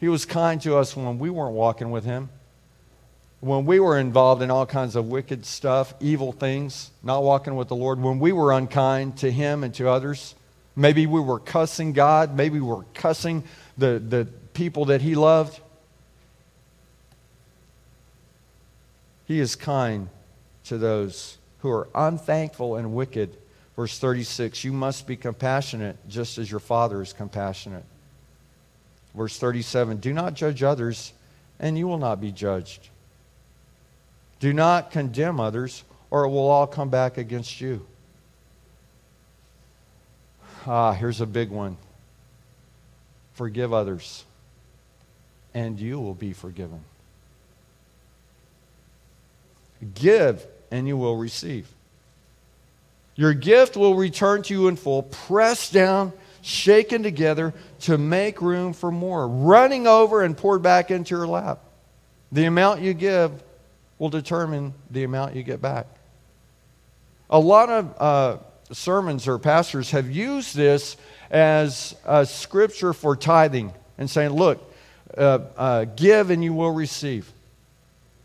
[0.00, 2.28] He was kind to us when we weren't walking with Him,
[3.40, 7.68] when we were involved in all kinds of wicked stuff, evil things, not walking with
[7.68, 10.34] the Lord, when we were unkind to Him and to others.
[10.76, 13.44] Maybe we were cussing God, maybe we were cussing
[13.78, 15.58] the, the people that He loved.
[19.28, 20.08] He is kind
[20.64, 23.36] to those who are unthankful and wicked.
[23.76, 27.84] Verse 36 You must be compassionate just as your Father is compassionate.
[29.14, 31.12] Verse 37 Do not judge others,
[31.60, 32.88] and you will not be judged.
[34.40, 37.86] Do not condemn others, or it will all come back against you.
[40.66, 41.76] Ah, here's a big one
[43.34, 44.24] forgive others,
[45.52, 46.82] and you will be forgiven.
[49.94, 51.68] Give, and you will receive.
[53.14, 58.72] Your gift will return to you in full, pressed down, shaken together to make room
[58.72, 61.60] for more, running over and poured back into your lap.
[62.30, 63.42] The amount you give
[63.98, 65.86] will determine the amount you get back.
[67.30, 68.36] A lot of uh,
[68.72, 70.96] sermons or pastors have used this
[71.30, 74.72] as a scripture for tithing and saying, look,
[75.16, 77.30] uh, uh, give and you will receive.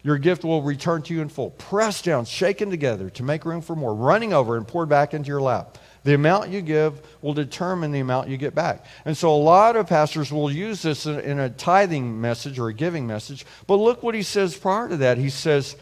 [0.04, 3.62] Your gift will return to you in full, pressed down, shaken together to make room
[3.62, 5.78] for more, running over and poured back into your lap.
[6.04, 8.86] The amount you give will determine the amount you get back.
[9.06, 12.68] And so a lot of pastors will use this in, in a tithing message or
[12.68, 13.46] a giving message.
[13.68, 15.18] But look what he says prior to that.
[15.18, 15.78] He says,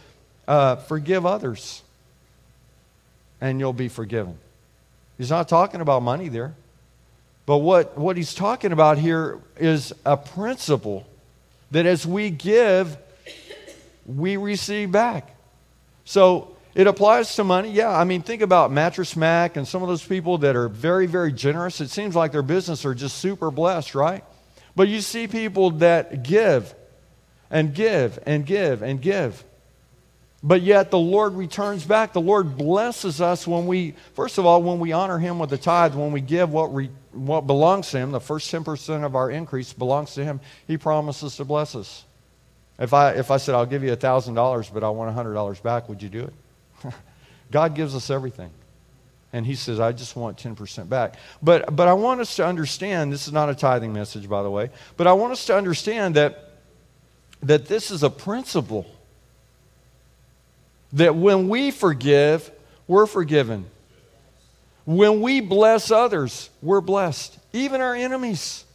[0.47, 1.81] uh, Forgive others,
[3.39, 4.38] and you'll be forgiven.
[5.17, 6.53] He's not talking about money there.
[7.47, 11.07] But what, what he's talking about here is a principle
[11.71, 12.97] that as we give,
[14.17, 15.36] we receive back.
[16.06, 17.71] So it applies to money.
[17.71, 21.06] Yeah, I mean, think about Mattress Mack and some of those people that are very,
[21.06, 21.82] very generous.
[21.82, 24.24] It seems like their business are just super blessed, right?
[24.76, 26.74] But you see people that give
[27.50, 29.43] and give and give and give.
[30.43, 32.13] But yet the Lord returns back.
[32.13, 35.58] The Lord blesses us when we, first of all, when we honor Him with the
[35.58, 39.30] tithe, when we give what, re, what belongs to Him, the first 10% of our
[39.30, 42.06] increase belongs to Him, He promises to bless us.
[42.82, 46.02] If I, if I said, I'll give you $1,000, but I want $100 back, would
[46.02, 46.22] you do
[46.84, 46.94] it?
[47.52, 48.50] God gives us everything.
[49.32, 51.15] And he says, I just want 10% back.
[51.44, 54.50] But, but I want us to understand this is not a tithing message, by the
[54.50, 56.54] way, but I want us to understand that,
[57.44, 58.88] that this is a principle.
[60.94, 62.50] That when we forgive,
[62.88, 63.67] we're forgiven.
[64.86, 68.65] When we bless others, we're blessed, even our enemies.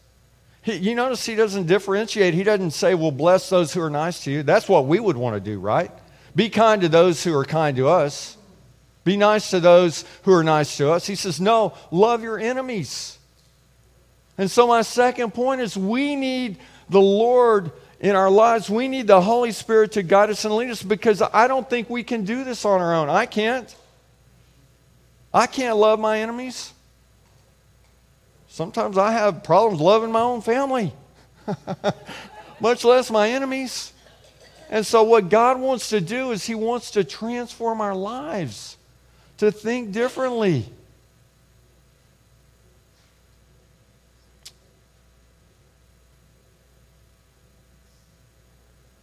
[0.66, 2.34] He, you notice he doesn't differentiate.
[2.34, 4.42] He doesn't say, well, bless those who are nice to you.
[4.42, 5.92] That's what we would want to do, right?
[6.34, 8.36] Be kind to those who are kind to us.
[9.04, 11.06] Be nice to those who are nice to us.
[11.06, 13.16] He says, no, love your enemies.
[14.36, 16.58] And so, my second point is we need
[16.90, 18.68] the Lord in our lives.
[18.68, 21.88] We need the Holy Spirit to guide us and lead us because I don't think
[21.88, 23.08] we can do this on our own.
[23.08, 23.72] I can't.
[25.32, 26.72] I can't love my enemies.
[28.56, 30.90] Sometimes I have problems loving my own family,
[32.60, 33.92] much less my enemies.
[34.70, 38.78] And so, what God wants to do is He wants to transform our lives
[39.36, 40.64] to think differently.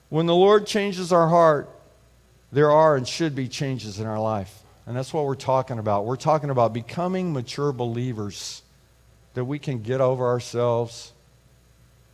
[0.09, 1.69] When the Lord changes our heart,
[2.51, 4.63] there are and should be changes in our life.
[4.87, 6.05] And that's what we're talking about.
[6.05, 8.62] We're talking about becoming mature believers
[9.33, 11.11] that we can get over ourselves.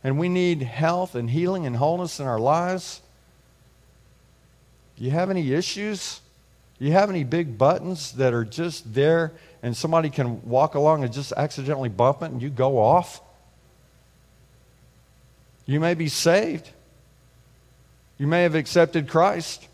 [0.02, 3.02] And we need health and healing and wholeness in our lives.
[4.96, 6.20] Do you have any issues?
[6.78, 11.04] Do you have any big buttons that are just there and somebody can walk along
[11.04, 13.20] and just accidentally bump it and you go off?
[15.66, 16.70] You may be saved.
[18.16, 19.68] You may have accepted Christ.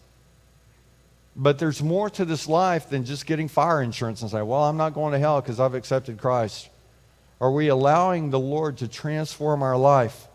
[1.37, 4.76] But there's more to this life than just getting fire insurance and say, well, I'm
[4.76, 6.68] not going to hell because I've accepted Christ.
[7.40, 10.27] Are we allowing the Lord to transform our life?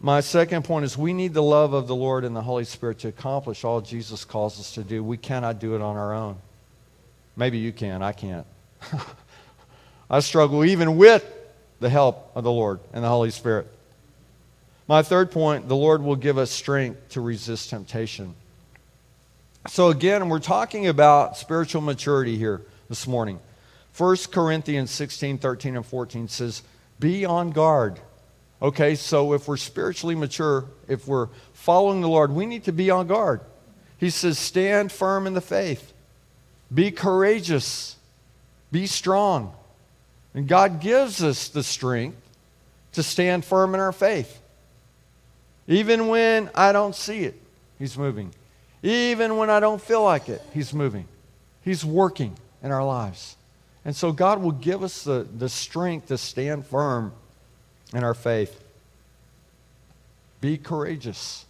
[0.00, 3.00] My second point is we need the love of the Lord and the Holy Spirit
[3.00, 5.02] to accomplish all Jesus calls us to do.
[5.02, 6.36] We cannot do it on our own.
[7.36, 8.46] Maybe you can, I can't.
[10.10, 11.24] I struggle even with
[11.80, 13.66] the help of the Lord and the Holy Spirit.
[14.86, 18.34] My third point the Lord will give us strength to resist temptation.
[19.68, 23.38] So, again, we're talking about spiritual maturity here this morning.
[23.98, 26.62] 1 Corinthians 16, 13, and 14 says,
[27.00, 27.98] Be on guard.
[28.62, 32.90] Okay, so if we're spiritually mature, if we're following the Lord, we need to be
[32.90, 33.40] on guard.
[33.98, 35.92] He says, Stand firm in the faith,
[36.72, 37.96] be courageous,
[38.70, 39.52] be strong.
[40.32, 42.20] And God gives us the strength
[42.92, 44.40] to stand firm in our faith.
[45.66, 47.34] Even when I don't see it,
[47.78, 48.32] He's moving.
[48.82, 51.08] Even when I don't feel like it, He's moving.
[51.62, 53.36] He's working in our lives.
[53.84, 57.12] And so God will give us the, the strength to stand firm
[57.94, 58.62] in our faith.
[60.40, 61.46] Be courageous.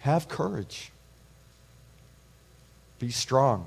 [0.00, 0.92] Have courage.
[2.98, 3.66] Be strong.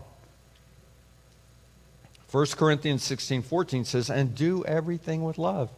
[2.31, 5.69] 1 Corinthians 16 14 says, and do everything with love.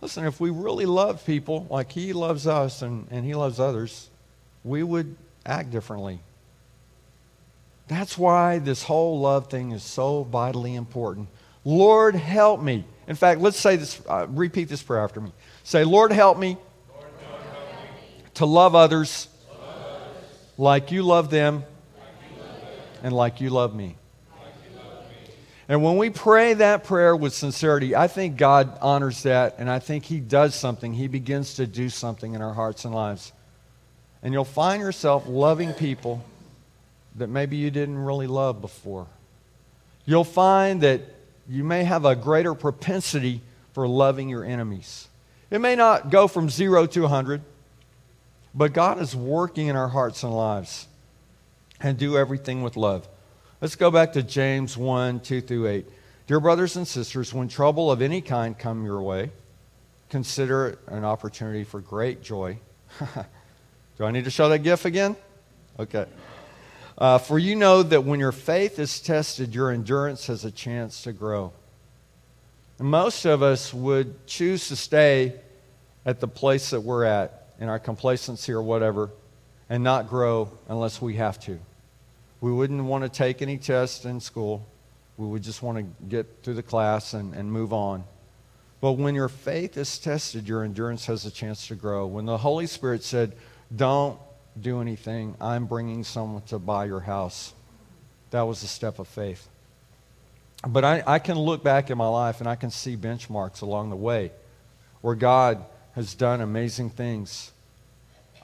[0.00, 4.08] Listen, if we really love people like He loves us and, and He loves others,
[4.64, 6.20] we would act differently.
[7.92, 11.28] That's why this whole love thing is so vitally important.
[11.64, 12.84] Lord, help me.
[13.06, 15.32] In fact, let's say this, uh, repeat this prayer after me.
[15.62, 16.56] Say, Lord, help me,
[16.90, 20.24] Lord, help me to love others, love others
[20.56, 21.64] like you love them, like
[22.30, 23.96] you love them and like you love me.
[25.68, 29.78] And when we pray that prayer with sincerity, I think God honors that, and I
[29.78, 30.92] think He does something.
[30.92, 33.32] He begins to do something in our hearts and lives.
[34.22, 36.24] And you'll find yourself loving people
[37.16, 39.06] that maybe you didn't really love before.
[40.04, 41.00] You'll find that
[41.48, 43.40] you may have a greater propensity
[43.72, 45.08] for loving your enemies.
[45.50, 47.42] It may not go from zero to 100,
[48.54, 50.86] but God is working in our hearts and lives
[51.80, 53.08] and do everything with love.
[53.60, 55.86] Let's go back to James 1 2 through 8.
[56.26, 59.30] Dear brothers and sisters, when trouble of any kind come your way,
[60.08, 62.58] consider it an opportunity for great joy.
[63.98, 65.16] Do I need to show that GIF again?
[65.78, 66.06] Okay.
[67.02, 71.02] Uh, for you know that when your faith is tested, your endurance has a chance
[71.02, 71.52] to grow.
[72.78, 75.34] And most of us would choose to stay
[76.06, 79.10] at the place that we're at in our complacency or whatever
[79.68, 81.58] and not grow unless we have to.
[82.40, 84.64] We wouldn't want to take any tests in school.
[85.16, 88.04] We would just want to get through the class and, and move on.
[88.80, 92.06] But when your faith is tested, your endurance has a chance to grow.
[92.06, 93.32] When the Holy Spirit said,
[93.74, 94.20] Don't
[94.60, 97.54] do anything, I'm bringing someone to buy your house,
[98.30, 99.48] that was a step of faith.
[100.66, 103.90] But I, I can look back in my life and I can see benchmarks along
[103.90, 104.30] the way
[105.00, 107.50] where God has done amazing things.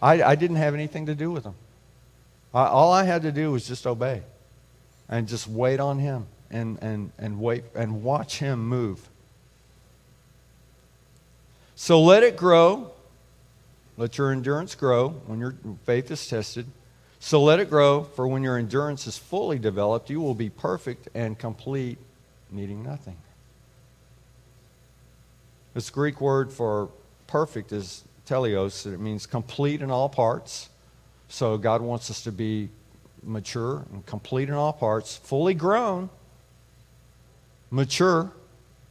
[0.03, 1.55] I, I didn't have anything to do with them.
[2.53, 4.23] I, all I had to do was just obey
[5.09, 9.09] and just wait on Him and, and, and wait and watch Him move.
[11.77, 12.91] So let it grow.
[13.99, 16.67] Let your endurance grow when your faith is tested.
[17.21, 21.09] So let it grow, for when your endurance is fully developed, you will be perfect
[21.15, 21.99] and complete,
[22.51, 23.17] needing nothing.
[25.75, 26.89] This Greek word for
[27.27, 30.71] perfect is teleos, and it means complete in all parts
[31.29, 32.71] so God wants us to be
[33.23, 36.09] mature and complete in all parts, fully grown,
[37.71, 38.33] mature.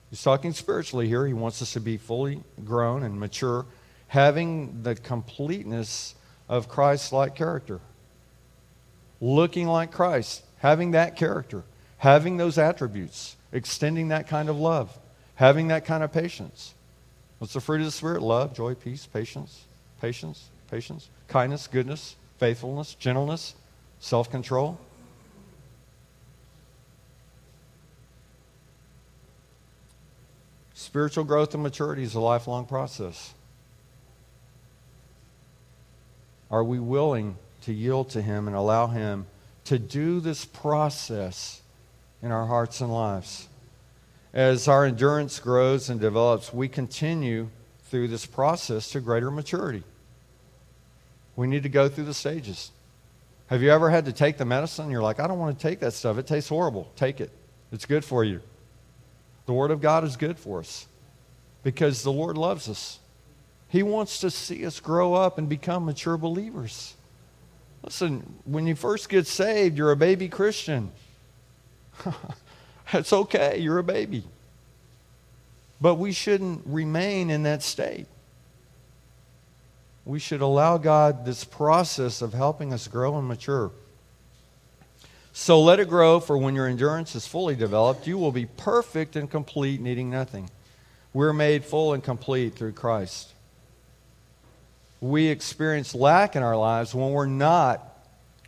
[0.09, 1.25] He's talking spiritually here.
[1.25, 3.65] He wants us to be fully grown and mature,
[4.08, 6.16] having the completeness
[6.47, 7.80] of Christ like character,
[9.20, 11.64] looking like Christ, having that character,
[11.97, 14.97] having those attributes, extending that kind of love,
[15.36, 16.74] having that kind of patience.
[17.39, 18.22] What's the fruit of the Spirit?
[18.22, 19.66] Love, joy, peace, patience,
[20.01, 23.55] patience, patience, kindness, goodness, faithfulness, gentleness,
[23.99, 24.80] self control.
[30.74, 33.34] Spiritual growth and maturity is a lifelong process.
[36.49, 39.25] Are we willing to yield to Him and allow Him
[39.65, 41.61] to do this process
[42.21, 43.47] in our hearts and lives?
[44.33, 47.49] As our endurance grows and develops, we continue
[47.85, 49.83] through this process to greater maturity.
[51.35, 52.71] We need to go through the stages.
[53.47, 54.91] Have you ever had to take the medicine?
[54.91, 56.17] You're like, I don't want to take that stuff.
[56.17, 56.91] It tastes horrible.
[56.95, 57.31] Take it.
[57.71, 58.41] It's good for you.
[59.45, 60.87] The Word of God is good for us
[61.63, 62.99] because the Lord loves us.
[63.70, 66.95] He wants to see us grow up and become mature believers.
[67.84, 70.91] Listen, when you first get saved, you're a baby Christian.
[72.91, 74.24] That's okay, you're a baby.
[75.80, 78.07] But we shouldn't remain in that state.
[80.05, 83.72] We should allow God this process of helping us grow and mature.
[85.34, 89.15] So let it grow, for when your endurance is fully developed, you will be perfect
[89.15, 90.49] and complete, needing nothing.
[91.13, 93.34] We're made full and complete through Christ.
[94.99, 97.83] We experience lack in our lives when we're not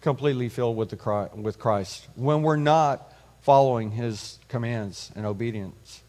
[0.02, 6.02] completely filled with, the, with Christ, when we're not following his commands and obedience.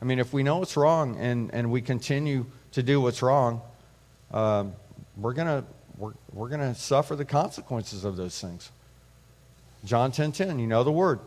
[0.00, 3.62] I mean, if we know it's wrong and, and we continue to do what's wrong,
[4.32, 4.74] um,
[5.16, 5.64] we're going
[5.96, 8.70] we're, we're gonna suffer the consequences of those things.
[9.84, 11.20] John 10 10, you know the word.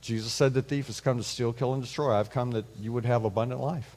[0.00, 2.12] Jesus said the thief has come to steal, kill, and destroy.
[2.12, 3.96] I've come that you would have abundant life.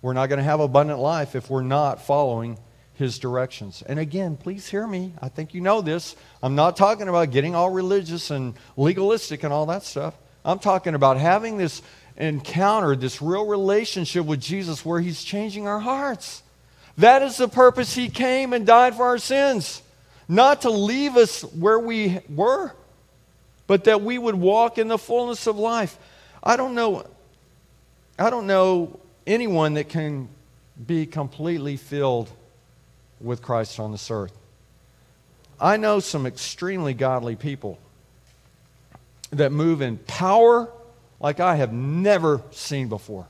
[0.00, 2.58] We're not going to have abundant life if we're not following
[2.94, 3.82] his directions.
[3.86, 5.14] And again, please hear me.
[5.20, 6.16] I think you know this.
[6.42, 10.14] I'm not talking about getting all religious and legalistic and all that stuff.
[10.44, 11.82] I'm talking about having this
[12.16, 16.42] encounter, this real relationship with Jesus where he's changing our hearts.
[16.98, 19.82] That is the purpose he came and died for our sins.
[20.28, 22.72] Not to leave us where we were,
[23.66, 25.98] but that we would walk in the fullness of life.
[26.42, 27.06] I don't know
[28.16, 30.28] I don't know anyone that can
[30.86, 32.30] be completely filled
[33.24, 34.32] with Christ on this earth.
[35.60, 37.78] I know some extremely godly people
[39.30, 40.70] that move in power
[41.20, 43.26] like I have never seen before.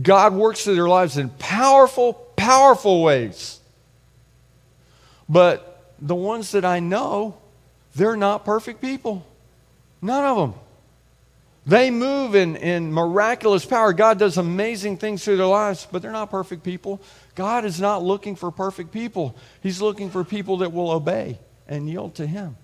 [0.00, 3.60] God works through their lives in powerful, powerful ways.
[5.28, 7.36] But the ones that I know,
[7.94, 9.26] they're not perfect people.
[10.00, 10.60] None of them.
[11.66, 13.92] They move in, in miraculous power.
[13.92, 17.00] God does amazing things through their lives, but they're not perfect people.
[17.38, 19.36] God is not looking for perfect people.
[19.62, 22.56] He's looking for people that will obey and yield to Him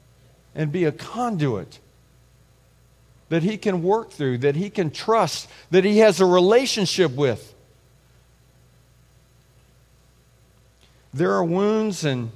[0.52, 1.78] and be a conduit
[3.28, 7.54] that He can work through, that He can trust, that He has a relationship with.
[11.12, 12.32] There are wounds and,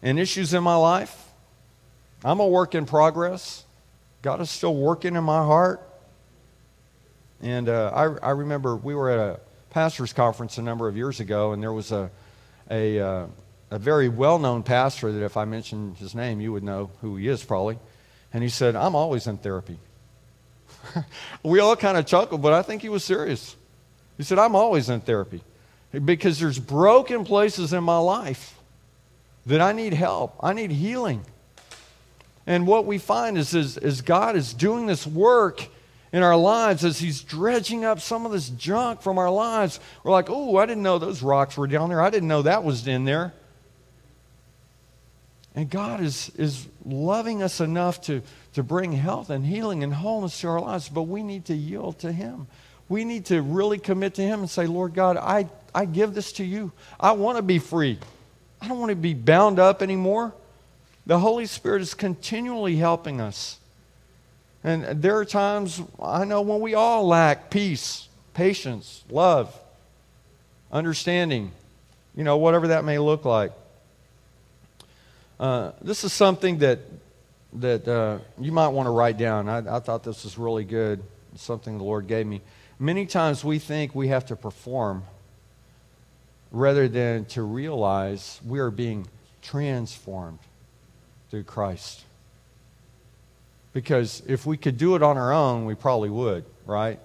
[0.00, 1.28] and issues in my life.
[2.24, 3.66] I'm a work in progress.
[4.22, 5.86] God is still working in my heart.
[7.42, 11.20] And uh, I, I remember we were at a pastor's conference a number of years
[11.20, 12.10] ago, and there was a,
[12.70, 13.26] a, uh,
[13.70, 17.16] a very well known pastor that if I mentioned his name, you would know who
[17.16, 17.78] he is probably.
[18.32, 19.78] And he said, I'm always in therapy.
[21.42, 23.56] we all kind of chuckled, but I think he was serious.
[24.16, 25.42] He said, I'm always in therapy
[26.04, 28.58] because there's broken places in my life
[29.46, 31.24] that I need help, I need healing.
[32.46, 35.66] And what we find is, is, is God is doing this work
[36.16, 39.78] in our lives as He's dredging up some of this junk from our lives.
[40.02, 42.00] We're like, oh, I didn't know those rocks were down there.
[42.00, 43.34] I didn't know that was in there.
[45.54, 48.22] And God is, is loving us enough to,
[48.54, 51.98] to bring health and healing and wholeness to our lives, but we need to yield
[51.98, 52.46] to Him.
[52.88, 56.32] We need to really commit to Him and say, Lord God, I, I give this
[56.32, 56.72] to you.
[56.98, 57.98] I want to be free.
[58.62, 60.32] I don't want to be bound up anymore.
[61.04, 63.58] The Holy Spirit is continually helping us.
[64.66, 69.56] And there are times, I know, when we all lack peace, patience, love,
[70.72, 71.52] understanding,
[72.16, 73.52] you know, whatever that may look like.
[75.38, 76.80] Uh, this is something that,
[77.52, 79.48] that uh, you might want to write down.
[79.48, 81.00] I, I thought this was really good,
[81.36, 82.40] something the Lord gave me.
[82.80, 85.04] Many times we think we have to perform
[86.50, 89.06] rather than to realize we are being
[89.42, 90.40] transformed
[91.30, 92.05] through Christ.
[93.76, 96.98] Because if we could do it on our own, we probably would, right?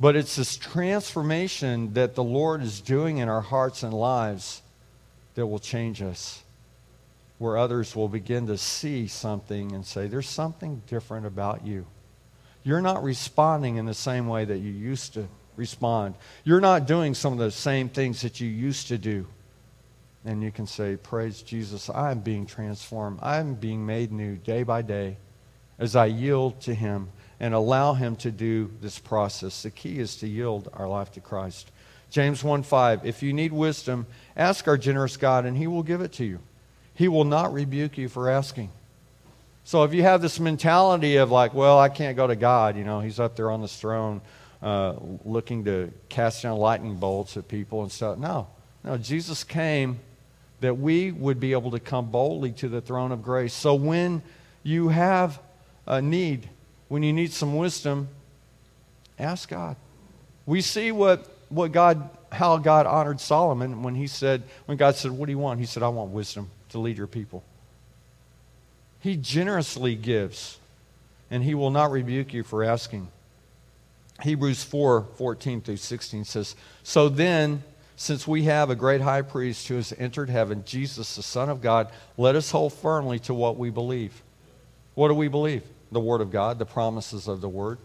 [0.00, 4.62] But it's this transformation that the Lord is doing in our hearts and lives
[5.36, 6.42] that will change us,
[7.38, 11.86] where others will begin to see something and say, There's something different about you.
[12.64, 16.16] You're not responding in the same way that you used to respond.
[16.42, 19.28] You're not doing some of the same things that you used to do
[20.24, 23.20] and you can say, Praise Jesus, I'm being transformed.
[23.22, 25.18] I'm being made new day by day
[25.78, 27.08] as I yield to Him
[27.40, 29.62] and allow Him to do this process.
[29.62, 31.70] The key is to yield our life to Christ.
[32.12, 33.06] James 1 5.
[33.06, 34.06] If you need wisdom,
[34.36, 36.40] ask our generous God, and he will give it to you.
[36.94, 38.70] He will not rebuke you for asking.
[39.64, 42.84] So if you have this mentality of like, well, I can't go to God, you
[42.84, 44.20] know, he's up there on this throne
[44.60, 44.94] uh,
[45.24, 48.18] looking to cast down lightning bolts at people and stuff.
[48.18, 48.48] No,
[48.84, 49.98] no, Jesus came
[50.60, 53.54] that we would be able to come boldly to the throne of grace.
[53.54, 54.22] So when
[54.62, 55.40] you have
[55.86, 56.48] a need,
[56.88, 58.08] when you need some wisdom,
[59.18, 59.76] ask God.
[60.46, 65.10] We see what what God, how God honored Solomon when he said, when God said,
[65.10, 65.60] What do you want?
[65.60, 67.44] He said, I want wisdom to lead your people.
[69.00, 70.58] He generously gives,
[71.30, 73.08] and he will not rebuke you for asking.
[74.22, 77.62] Hebrews 4 14 through 16 says, So then,
[77.96, 81.60] since we have a great high priest who has entered heaven, Jesus, the Son of
[81.60, 84.22] God, let us hold firmly to what we believe.
[84.94, 85.62] What do we believe?
[85.92, 87.78] The Word of God, the promises of the Word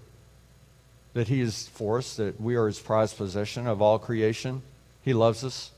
[1.13, 4.61] that He is for us, that we are His prized possession of all creation.
[5.03, 5.71] He loves us,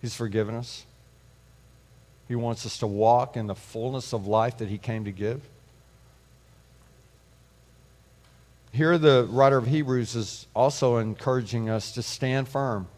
[0.00, 0.84] He's forgiven us.
[2.28, 5.40] He wants us to walk in the fullness of life that He came to give.
[8.72, 12.88] Here, the writer of Hebrews is also encouraging us to stand firm,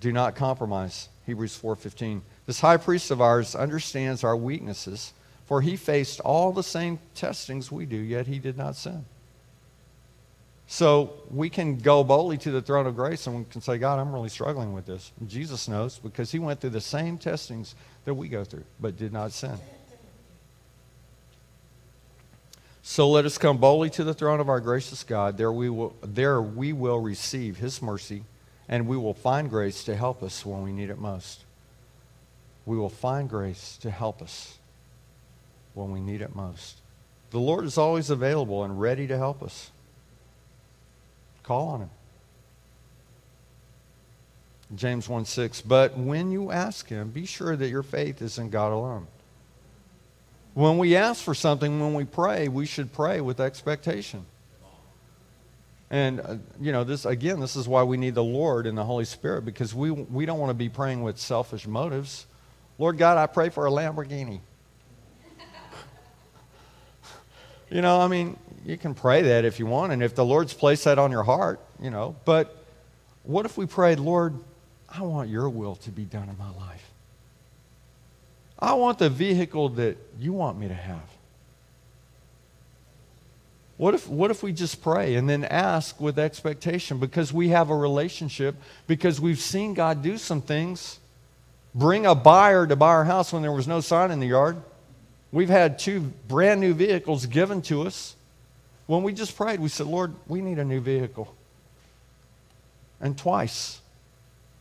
[0.00, 1.08] do not compromise.
[1.26, 2.22] Hebrews 4:15.
[2.46, 5.12] This high priest of ours understands our weaknesses,
[5.50, 9.04] for he faced all the same testings we do, yet he did not sin.
[10.68, 13.98] So we can go boldly to the throne of grace and we can say, God,
[13.98, 15.10] I'm really struggling with this.
[15.18, 17.74] And Jesus knows because he went through the same testings
[18.04, 19.58] that we go through, but did not sin.
[22.82, 25.36] So let us come boldly to the throne of our gracious God.
[25.36, 28.22] There we will, there we will receive his mercy,
[28.68, 31.42] and we will find grace to help us when we need it most.
[32.66, 34.59] We will find grace to help us
[35.74, 36.78] when we need it most.
[37.30, 39.70] The Lord is always available and ready to help us.
[41.42, 41.90] Call on him.
[44.74, 45.60] James 1 6.
[45.62, 49.06] But when you ask him, be sure that your faith is in God alone.
[50.54, 54.26] When we ask for something, when we pray, we should pray with expectation.
[55.90, 58.84] And, uh, you know, this, again, this is why we need the Lord and the
[58.84, 62.26] Holy Spirit because we, we don't want to be praying with selfish motives.
[62.78, 64.40] Lord God, I pray for a Lamborghini.
[67.70, 70.52] You know, I mean, you can pray that if you want, and if the Lord's
[70.52, 72.16] placed that on your heart, you know.
[72.24, 72.56] But
[73.22, 74.34] what if we prayed, Lord,
[74.88, 76.90] I want your will to be done in my life?
[78.58, 81.08] I want the vehicle that you want me to have.
[83.78, 87.70] What if, what if we just pray and then ask with expectation because we have
[87.70, 88.56] a relationship,
[88.86, 90.98] because we've seen God do some things?
[91.74, 94.60] Bring a buyer to buy our house when there was no sign in the yard.
[95.32, 98.16] We've had two brand new vehicles given to us.
[98.86, 101.32] When we just prayed, we said, Lord, we need a new vehicle.
[103.00, 103.80] And twice,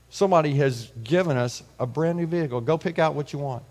[0.09, 2.61] somebody has given us a brand new vehicle.
[2.61, 3.63] Go pick out what you want.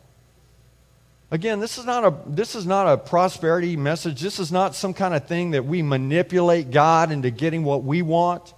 [1.31, 4.21] Again, this is not a this is not a prosperity message.
[4.21, 8.01] This is not some kind of thing that we manipulate God into getting what we
[8.01, 8.55] want.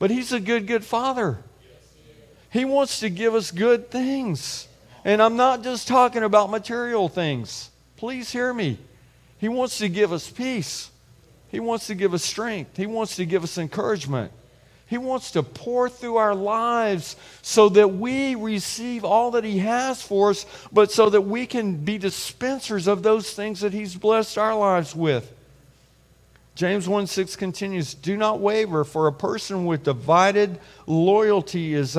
[0.00, 1.38] But he's a good good father.
[2.50, 4.67] He wants to give us good things.
[5.08, 7.70] And I'm not just talking about material things.
[7.96, 8.76] Please hear me.
[9.38, 10.90] He wants to give us peace.
[11.48, 12.76] He wants to give us strength.
[12.76, 14.32] He wants to give us encouragement.
[14.84, 20.02] He wants to pour through our lives so that we receive all that He has
[20.02, 24.36] for us, but so that we can be dispensers of those things that He's blessed
[24.36, 25.34] our lives with.
[26.58, 31.96] James 1 6 continues Do not waver, for a person with divided loyalty is,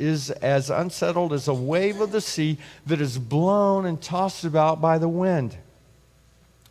[0.00, 4.80] is as unsettled as a wave of the sea that is blown and tossed about
[4.80, 5.56] by the wind.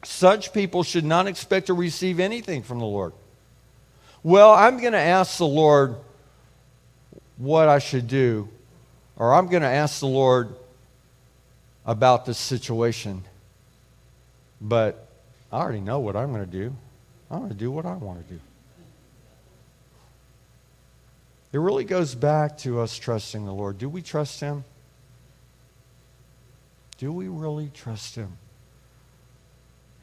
[0.03, 3.13] Such people should not expect to receive anything from the Lord.
[4.21, 5.95] Well, I'm going to ask the Lord
[7.37, 8.49] what I should do,
[9.15, 10.57] or I'm going to ask the Lord
[11.85, 13.23] about this situation,
[14.59, 15.07] but
[15.53, 16.75] I already know what I'm going to do.
[17.31, 18.39] I'm going to do what I want to do.
[21.51, 23.77] It really goes back to us trusting the Lord.
[23.77, 24.63] Do we trust Him?
[26.97, 28.37] Do we really trust Him?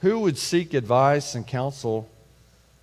[0.00, 2.08] Who would seek advice and counsel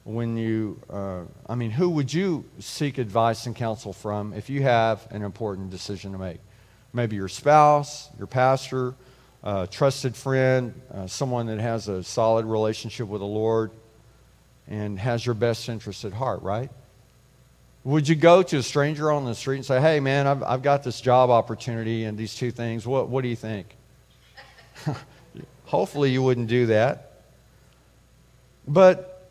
[0.06, 4.64] when you, uh, I mean, who would you seek advice and counsel from if you
[4.64, 6.40] have an important decision to make?
[6.94, 8.94] Maybe your spouse, your pastor,
[9.44, 13.72] a trusted friend, uh, someone that has a solid relationship with the Lord
[14.68, 16.70] and has your best interest at heart, right?
[17.84, 20.62] Would you go to a stranger on the street and say, hey, man, I've, I've
[20.62, 22.88] got this job opportunity and these two things.
[22.88, 23.76] What, what do you think?
[25.66, 27.24] Hopefully, you wouldn't do that.
[28.66, 29.30] But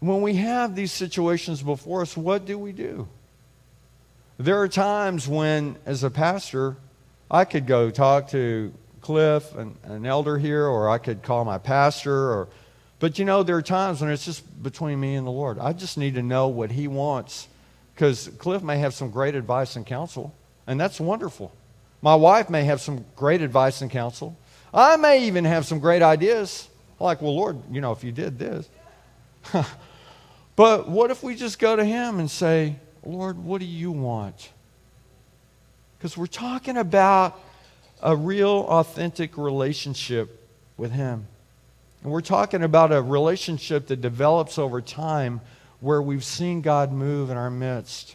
[0.00, 3.08] when we have these situations before us, what do we do?
[4.38, 6.76] There are times when, as a pastor,
[7.30, 11.56] I could go talk to Cliff, an, an elder here, or I could call my
[11.56, 12.48] pastor, or
[12.98, 15.58] but you know, there are times when it's just between me and the Lord.
[15.58, 17.48] I just need to know what He wants.
[17.94, 20.34] Because Cliff may have some great advice and counsel,
[20.66, 21.50] and that's wonderful.
[22.02, 24.36] My wife may have some great advice and counsel.
[24.72, 26.68] I may even have some great ideas.
[27.00, 28.68] Like, well, Lord, you know, if you did this.
[30.56, 34.50] but what if we just go to Him and say, Lord, what do you want?
[35.96, 37.40] Because we're talking about
[38.02, 41.26] a real, authentic relationship with Him.
[42.06, 45.40] And we're talking about a relationship that develops over time
[45.80, 48.14] where we've seen God move in our midst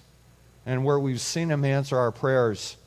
[0.66, 2.78] and where we've seen Him answer our prayers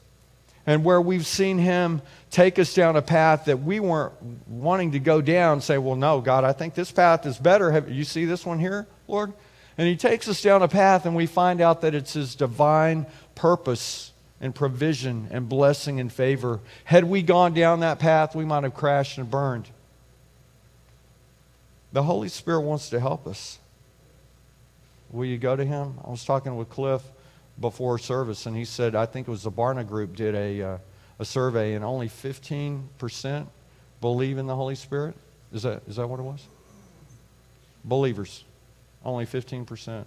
[0.64, 2.00] and where we've seen Him
[2.30, 4.14] take us down a path that we weren't
[4.48, 7.70] wanting to go down, say, Well, no, God, I think this path is better.
[7.70, 9.34] Have you see this one here, Lord?
[9.76, 13.05] And He takes us down a path and we find out that it's His divine
[13.34, 16.61] purpose and provision and blessing and favor.
[16.84, 19.68] Had we gone down that path, we might have crashed and burned.
[21.95, 23.61] The Holy Spirit wants to help us.
[25.12, 25.95] Will you go to Him?
[26.05, 27.01] I was talking with Cliff
[27.61, 30.78] before service, and he said, I think it was the Barna Group did a, uh,
[31.20, 33.47] a survey, and only 15%
[34.01, 35.14] believe in the Holy Spirit.
[35.53, 36.45] Is that, is that what it was?
[37.84, 38.42] Believers.
[39.05, 40.05] Only 15%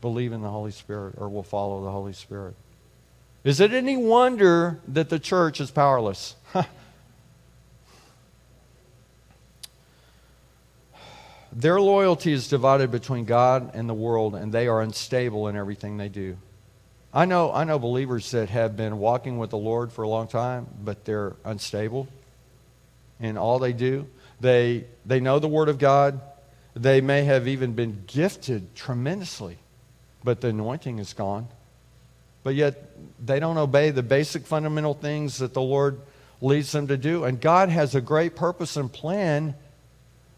[0.00, 2.54] believe in the Holy Spirit or will follow the Holy Spirit.
[3.44, 6.34] Is it any wonder that the church is powerless?
[11.52, 15.96] Their loyalty is divided between God and the world, and they are unstable in everything
[15.96, 16.36] they do.
[17.12, 20.28] I know, I know believers that have been walking with the Lord for a long
[20.28, 22.06] time, but they're unstable
[23.18, 24.06] in all they do.
[24.40, 26.20] They, they know the Word of God.
[26.74, 29.58] They may have even been gifted tremendously,
[30.22, 31.48] but the anointing is gone
[32.42, 32.90] but yet
[33.24, 36.00] they don't obey the basic fundamental things that the Lord
[36.40, 37.24] leads them to do.
[37.24, 39.54] And God has a great purpose and plan,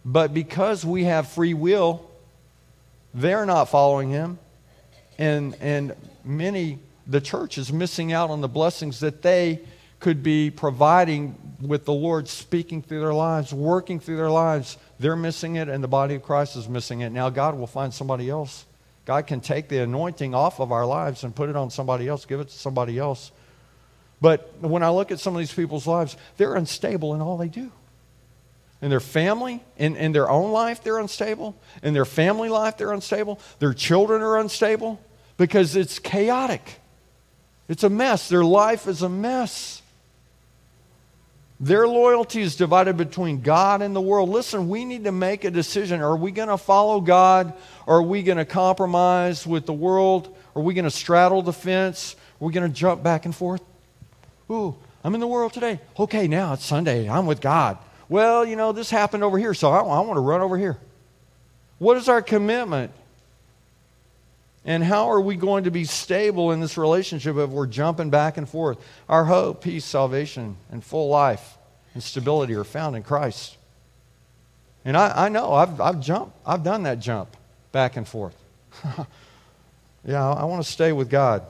[0.04, 2.08] but because we have free will,
[3.14, 4.38] they're not following Him.
[5.18, 5.94] And, and
[6.24, 9.60] many, the church is missing out on the blessings that they
[10.00, 14.78] could be providing with the Lord speaking through their lives, working through their lives.
[14.98, 17.10] They're missing it, and the body of Christ is missing it.
[17.10, 18.64] Now, God will find somebody else
[19.04, 22.24] God can take the anointing off of our lives and put it on somebody else,
[22.24, 23.32] give it to somebody else.
[24.20, 27.48] But when I look at some of these people's lives, they're unstable in all they
[27.48, 27.72] do.
[28.82, 31.56] In their family, in, in their own life, they're unstable.
[31.84, 33.38] In their family life, they're unstable.
[33.60, 35.00] Their children are unstable
[35.36, 36.80] because it's chaotic.
[37.68, 38.28] It's a mess.
[38.28, 39.82] Their life is a mess.
[41.60, 44.28] Their loyalty is divided between God and the world.
[44.28, 46.02] Listen, we need to make a decision.
[46.02, 47.54] Are we going to follow God?
[47.86, 50.36] Or are we going to compromise with the world?
[50.56, 52.16] Are we going to straddle the fence?
[52.40, 53.62] Are we going to jump back and forth?
[54.50, 54.74] Ooh,
[55.04, 55.78] I'm in the world today.
[55.96, 57.08] Okay, now it's Sunday.
[57.08, 57.78] I'm with God.
[58.08, 60.78] Well, you know, this happened over here, so I, I want to run over here.
[61.78, 62.92] What is our commitment?
[64.64, 68.36] And how are we going to be stable in this relationship if we're jumping back
[68.36, 68.78] and forth?
[69.08, 71.58] Our hope, peace, salvation, and full life
[71.94, 73.56] and stability are found in Christ.
[74.84, 77.36] And I, I know I've, I've jumped, I've done that jump
[77.72, 78.36] back and forth.
[80.04, 81.42] yeah, I, I want to stay with God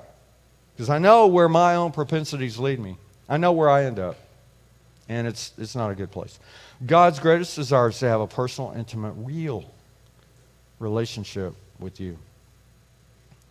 [0.74, 2.96] because I know where my own propensities lead me.
[3.28, 4.16] I know where I end up.
[5.12, 6.40] And it's, it's not a good place.
[6.84, 9.70] God's greatest desire is to have a personal, intimate, real
[10.78, 12.16] relationship with you.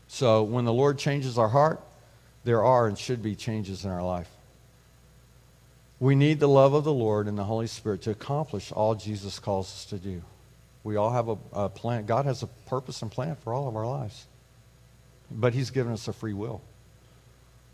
[0.07, 1.79] So when the Lord changes our heart,
[2.43, 4.27] there are and should be changes in our life.
[5.99, 9.37] We need the love of the Lord and the Holy Spirit to accomplish all Jesus
[9.37, 10.23] calls us to do.
[10.83, 12.07] We all have a, a plan.
[12.07, 14.25] God has a purpose and plan for all of our lives.
[15.29, 16.61] But He's given us a free will.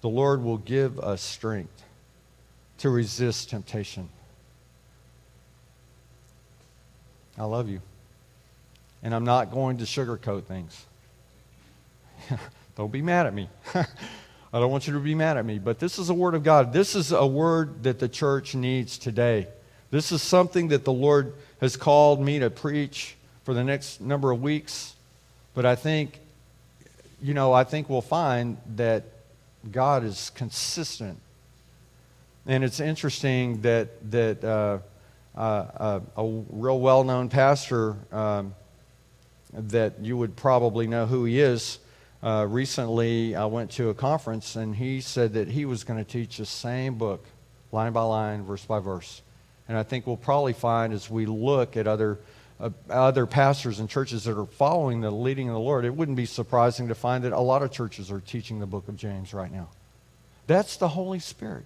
[0.02, 1.84] The Lord will give us strength
[2.80, 4.10] to resist temptation.
[7.38, 7.82] I love you.
[9.04, 10.86] And I'm not going to sugarcoat things.
[12.76, 13.50] don't be mad at me.
[13.74, 16.44] I don't want you to be mad at me, but this is a word of
[16.44, 16.74] God.
[16.74, 19.48] This is a word that the church needs today.
[19.92, 24.32] This is something that the Lord has called me to preach for the next number
[24.32, 24.96] of weeks.
[25.54, 26.20] But I think,
[27.22, 29.04] you know, I think we'll find that
[29.72, 31.20] God is consistent.
[32.48, 34.80] And it's interesting that, that uh,
[35.36, 38.56] uh, uh, a real well known pastor um,
[39.54, 41.80] that you would probably know who he is
[42.24, 46.10] uh, recently, I went to a conference and he said that he was going to
[46.10, 47.26] teach the same book,
[47.72, 49.22] line by line, verse by verse.
[49.68, 52.18] And I think we'll probably find as we look at other
[52.60, 56.18] uh, other pastors and churches that are following the leading of the Lord, it wouldn't
[56.18, 59.32] be surprising to find that a lot of churches are teaching the book of James
[59.32, 59.70] right now.
[60.48, 61.66] That's the Holy Spirit.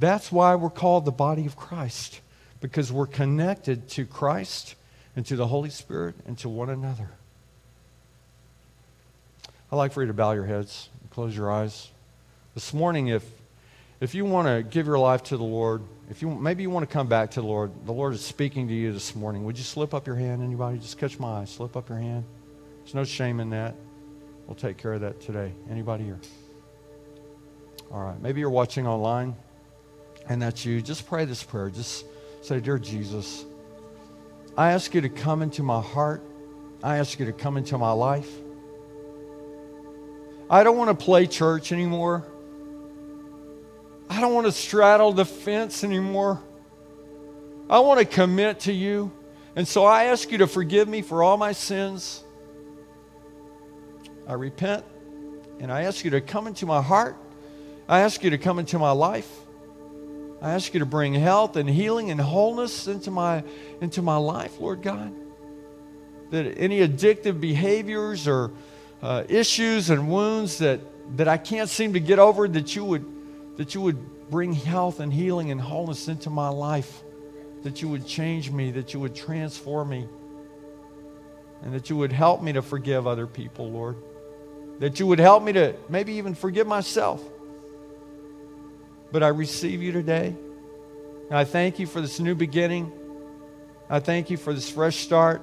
[0.00, 2.22] That's why we're called the body of Christ,
[2.62, 4.74] because we're connected to Christ
[5.14, 7.10] and to the Holy Spirit and to one another.
[9.70, 11.90] I'd like for you to bow your heads and close your eyes.
[12.54, 13.22] This morning, if,
[14.00, 16.88] if you want to give your life to the Lord, if you maybe you want
[16.88, 19.44] to come back to the Lord, the Lord is speaking to you this morning.
[19.44, 20.42] Would you slip up your hand?
[20.42, 20.78] Anybody?
[20.78, 21.44] Just catch my eye.
[21.44, 22.24] Slip up your hand.
[22.78, 23.74] There's no shame in that.
[24.46, 25.52] We'll take care of that today.
[25.70, 26.18] Anybody here?
[27.92, 28.20] All right.
[28.20, 29.36] Maybe you're watching online
[30.28, 30.80] and that's you.
[30.82, 31.70] Just pray this prayer.
[31.70, 32.04] Just
[32.42, 33.44] say, Dear Jesus,
[34.56, 36.22] I ask you to come into my heart.
[36.82, 38.30] I ask you to come into my life.
[40.48, 42.26] I don't want to play church anymore.
[44.08, 46.42] I don't want to straddle the fence anymore.
[47.68, 49.12] I want to commit to you.
[49.54, 52.24] And so I ask you to forgive me for all my sins.
[54.26, 54.84] I repent
[55.60, 57.16] and I ask you to come into my heart.
[57.88, 59.30] I ask you to come into my life.
[60.42, 63.44] I ask you to bring health and healing and wholeness into my,
[63.80, 65.14] into my life, Lord God.
[66.30, 68.52] That any addictive behaviors or
[69.02, 70.80] uh, issues and wounds that,
[71.16, 73.04] that I can't seem to get over, that you, would,
[73.56, 77.02] that you would bring health and healing and wholeness into my life.
[77.62, 80.08] That you would change me, that you would transform me,
[81.62, 83.96] and that you would help me to forgive other people, Lord.
[84.78, 87.22] That you would help me to maybe even forgive myself.
[89.12, 90.36] But I receive you today.
[91.28, 92.92] And I thank you for this new beginning.
[93.88, 95.42] I thank you for this fresh start.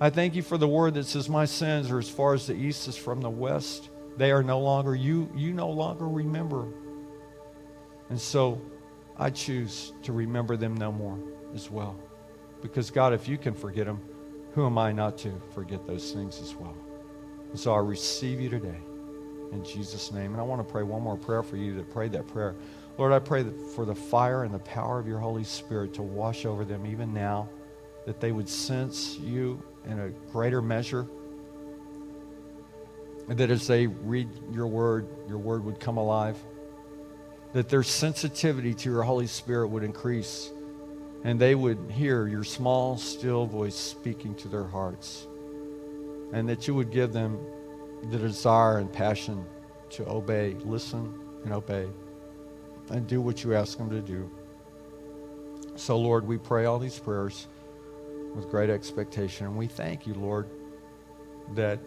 [0.00, 2.54] I thank you for the word that says, My sins are as far as the
[2.54, 3.90] east is from the west.
[4.16, 6.66] They are no longer, you, you no longer remember.
[8.10, 8.60] And so
[9.16, 11.18] I choose to remember them no more
[11.54, 11.98] as well.
[12.62, 14.00] Because, God, if you can forget them,
[14.54, 16.76] who am I not to forget those things as well?
[17.50, 18.80] And so I receive you today
[19.52, 20.32] in Jesus' name.
[20.32, 22.54] And I want to pray one more prayer for you that prayed that prayer.
[22.96, 26.46] Lord, I pray for the fire and the power of your Holy Spirit to wash
[26.46, 27.48] over them even now,
[28.06, 31.06] that they would sense you in a greater measure.
[33.28, 36.36] And that as they read your word, your word would come alive.
[37.52, 40.52] That their sensitivity to your Holy Spirit would increase.
[41.24, 45.26] And they would hear your small, still voice speaking to their hearts.
[46.32, 47.40] And that you would give them
[48.10, 49.44] the desire and passion
[49.90, 51.12] to obey, listen
[51.44, 51.88] and obey
[52.90, 54.30] and do what you ask them to do.
[55.76, 57.48] So, Lord, we pray all these prayers
[58.34, 59.46] with great expectation.
[59.46, 60.48] And we thank you, Lord,
[61.54, 61.80] that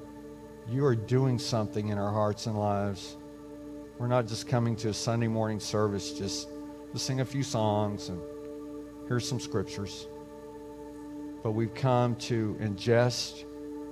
[0.70, 3.18] you are doing something in our hearts and lives.
[3.98, 6.50] We're not just coming to a Sunday morning service just
[6.92, 8.22] to sing a few songs and
[9.08, 10.08] hear some scriptures,
[11.44, 13.46] but we've come to ingest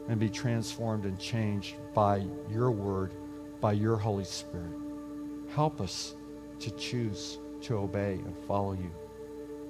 [0.08, 3.14] and be transformed and changed by your word,
[3.62, 4.72] by your Holy Spirit.
[5.50, 6.16] Help us
[6.60, 8.92] to choose to obey and follow you,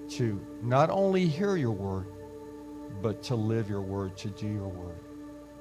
[0.09, 2.07] to not only hear your word,
[3.01, 4.99] but to live your word, to do your word,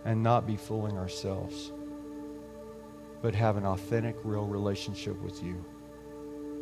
[0.04, 1.72] and not be fooling ourselves,
[3.22, 5.64] but have an authentic, real relationship with you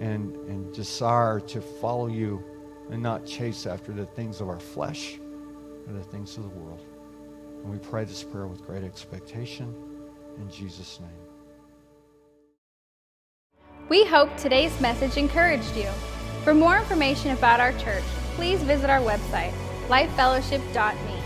[0.00, 2.42] and, and desire to follow you
[2.90, 5.18] and not chase after the things of our flesh
[5.86, 6.84] or the things of the world.
[7.62, 9.74] And we pray this prayer with great expectation
[10.38, 11.21] in Jesus' name.
[13.88, 15.88] We hope today's message encouraged you.
[16.44, 18.04] For more information about our church,
[18.36, 19.52] please visit our website,
[19.88, 21.22] lifefellowship.me.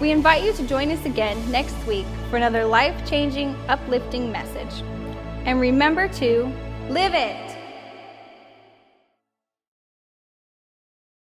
[0.00, 4.82] We invite you to join us again next week for another life changing, uplifting message.
[5.44, 6.52] And remember to
[6.88, 7.49] live it!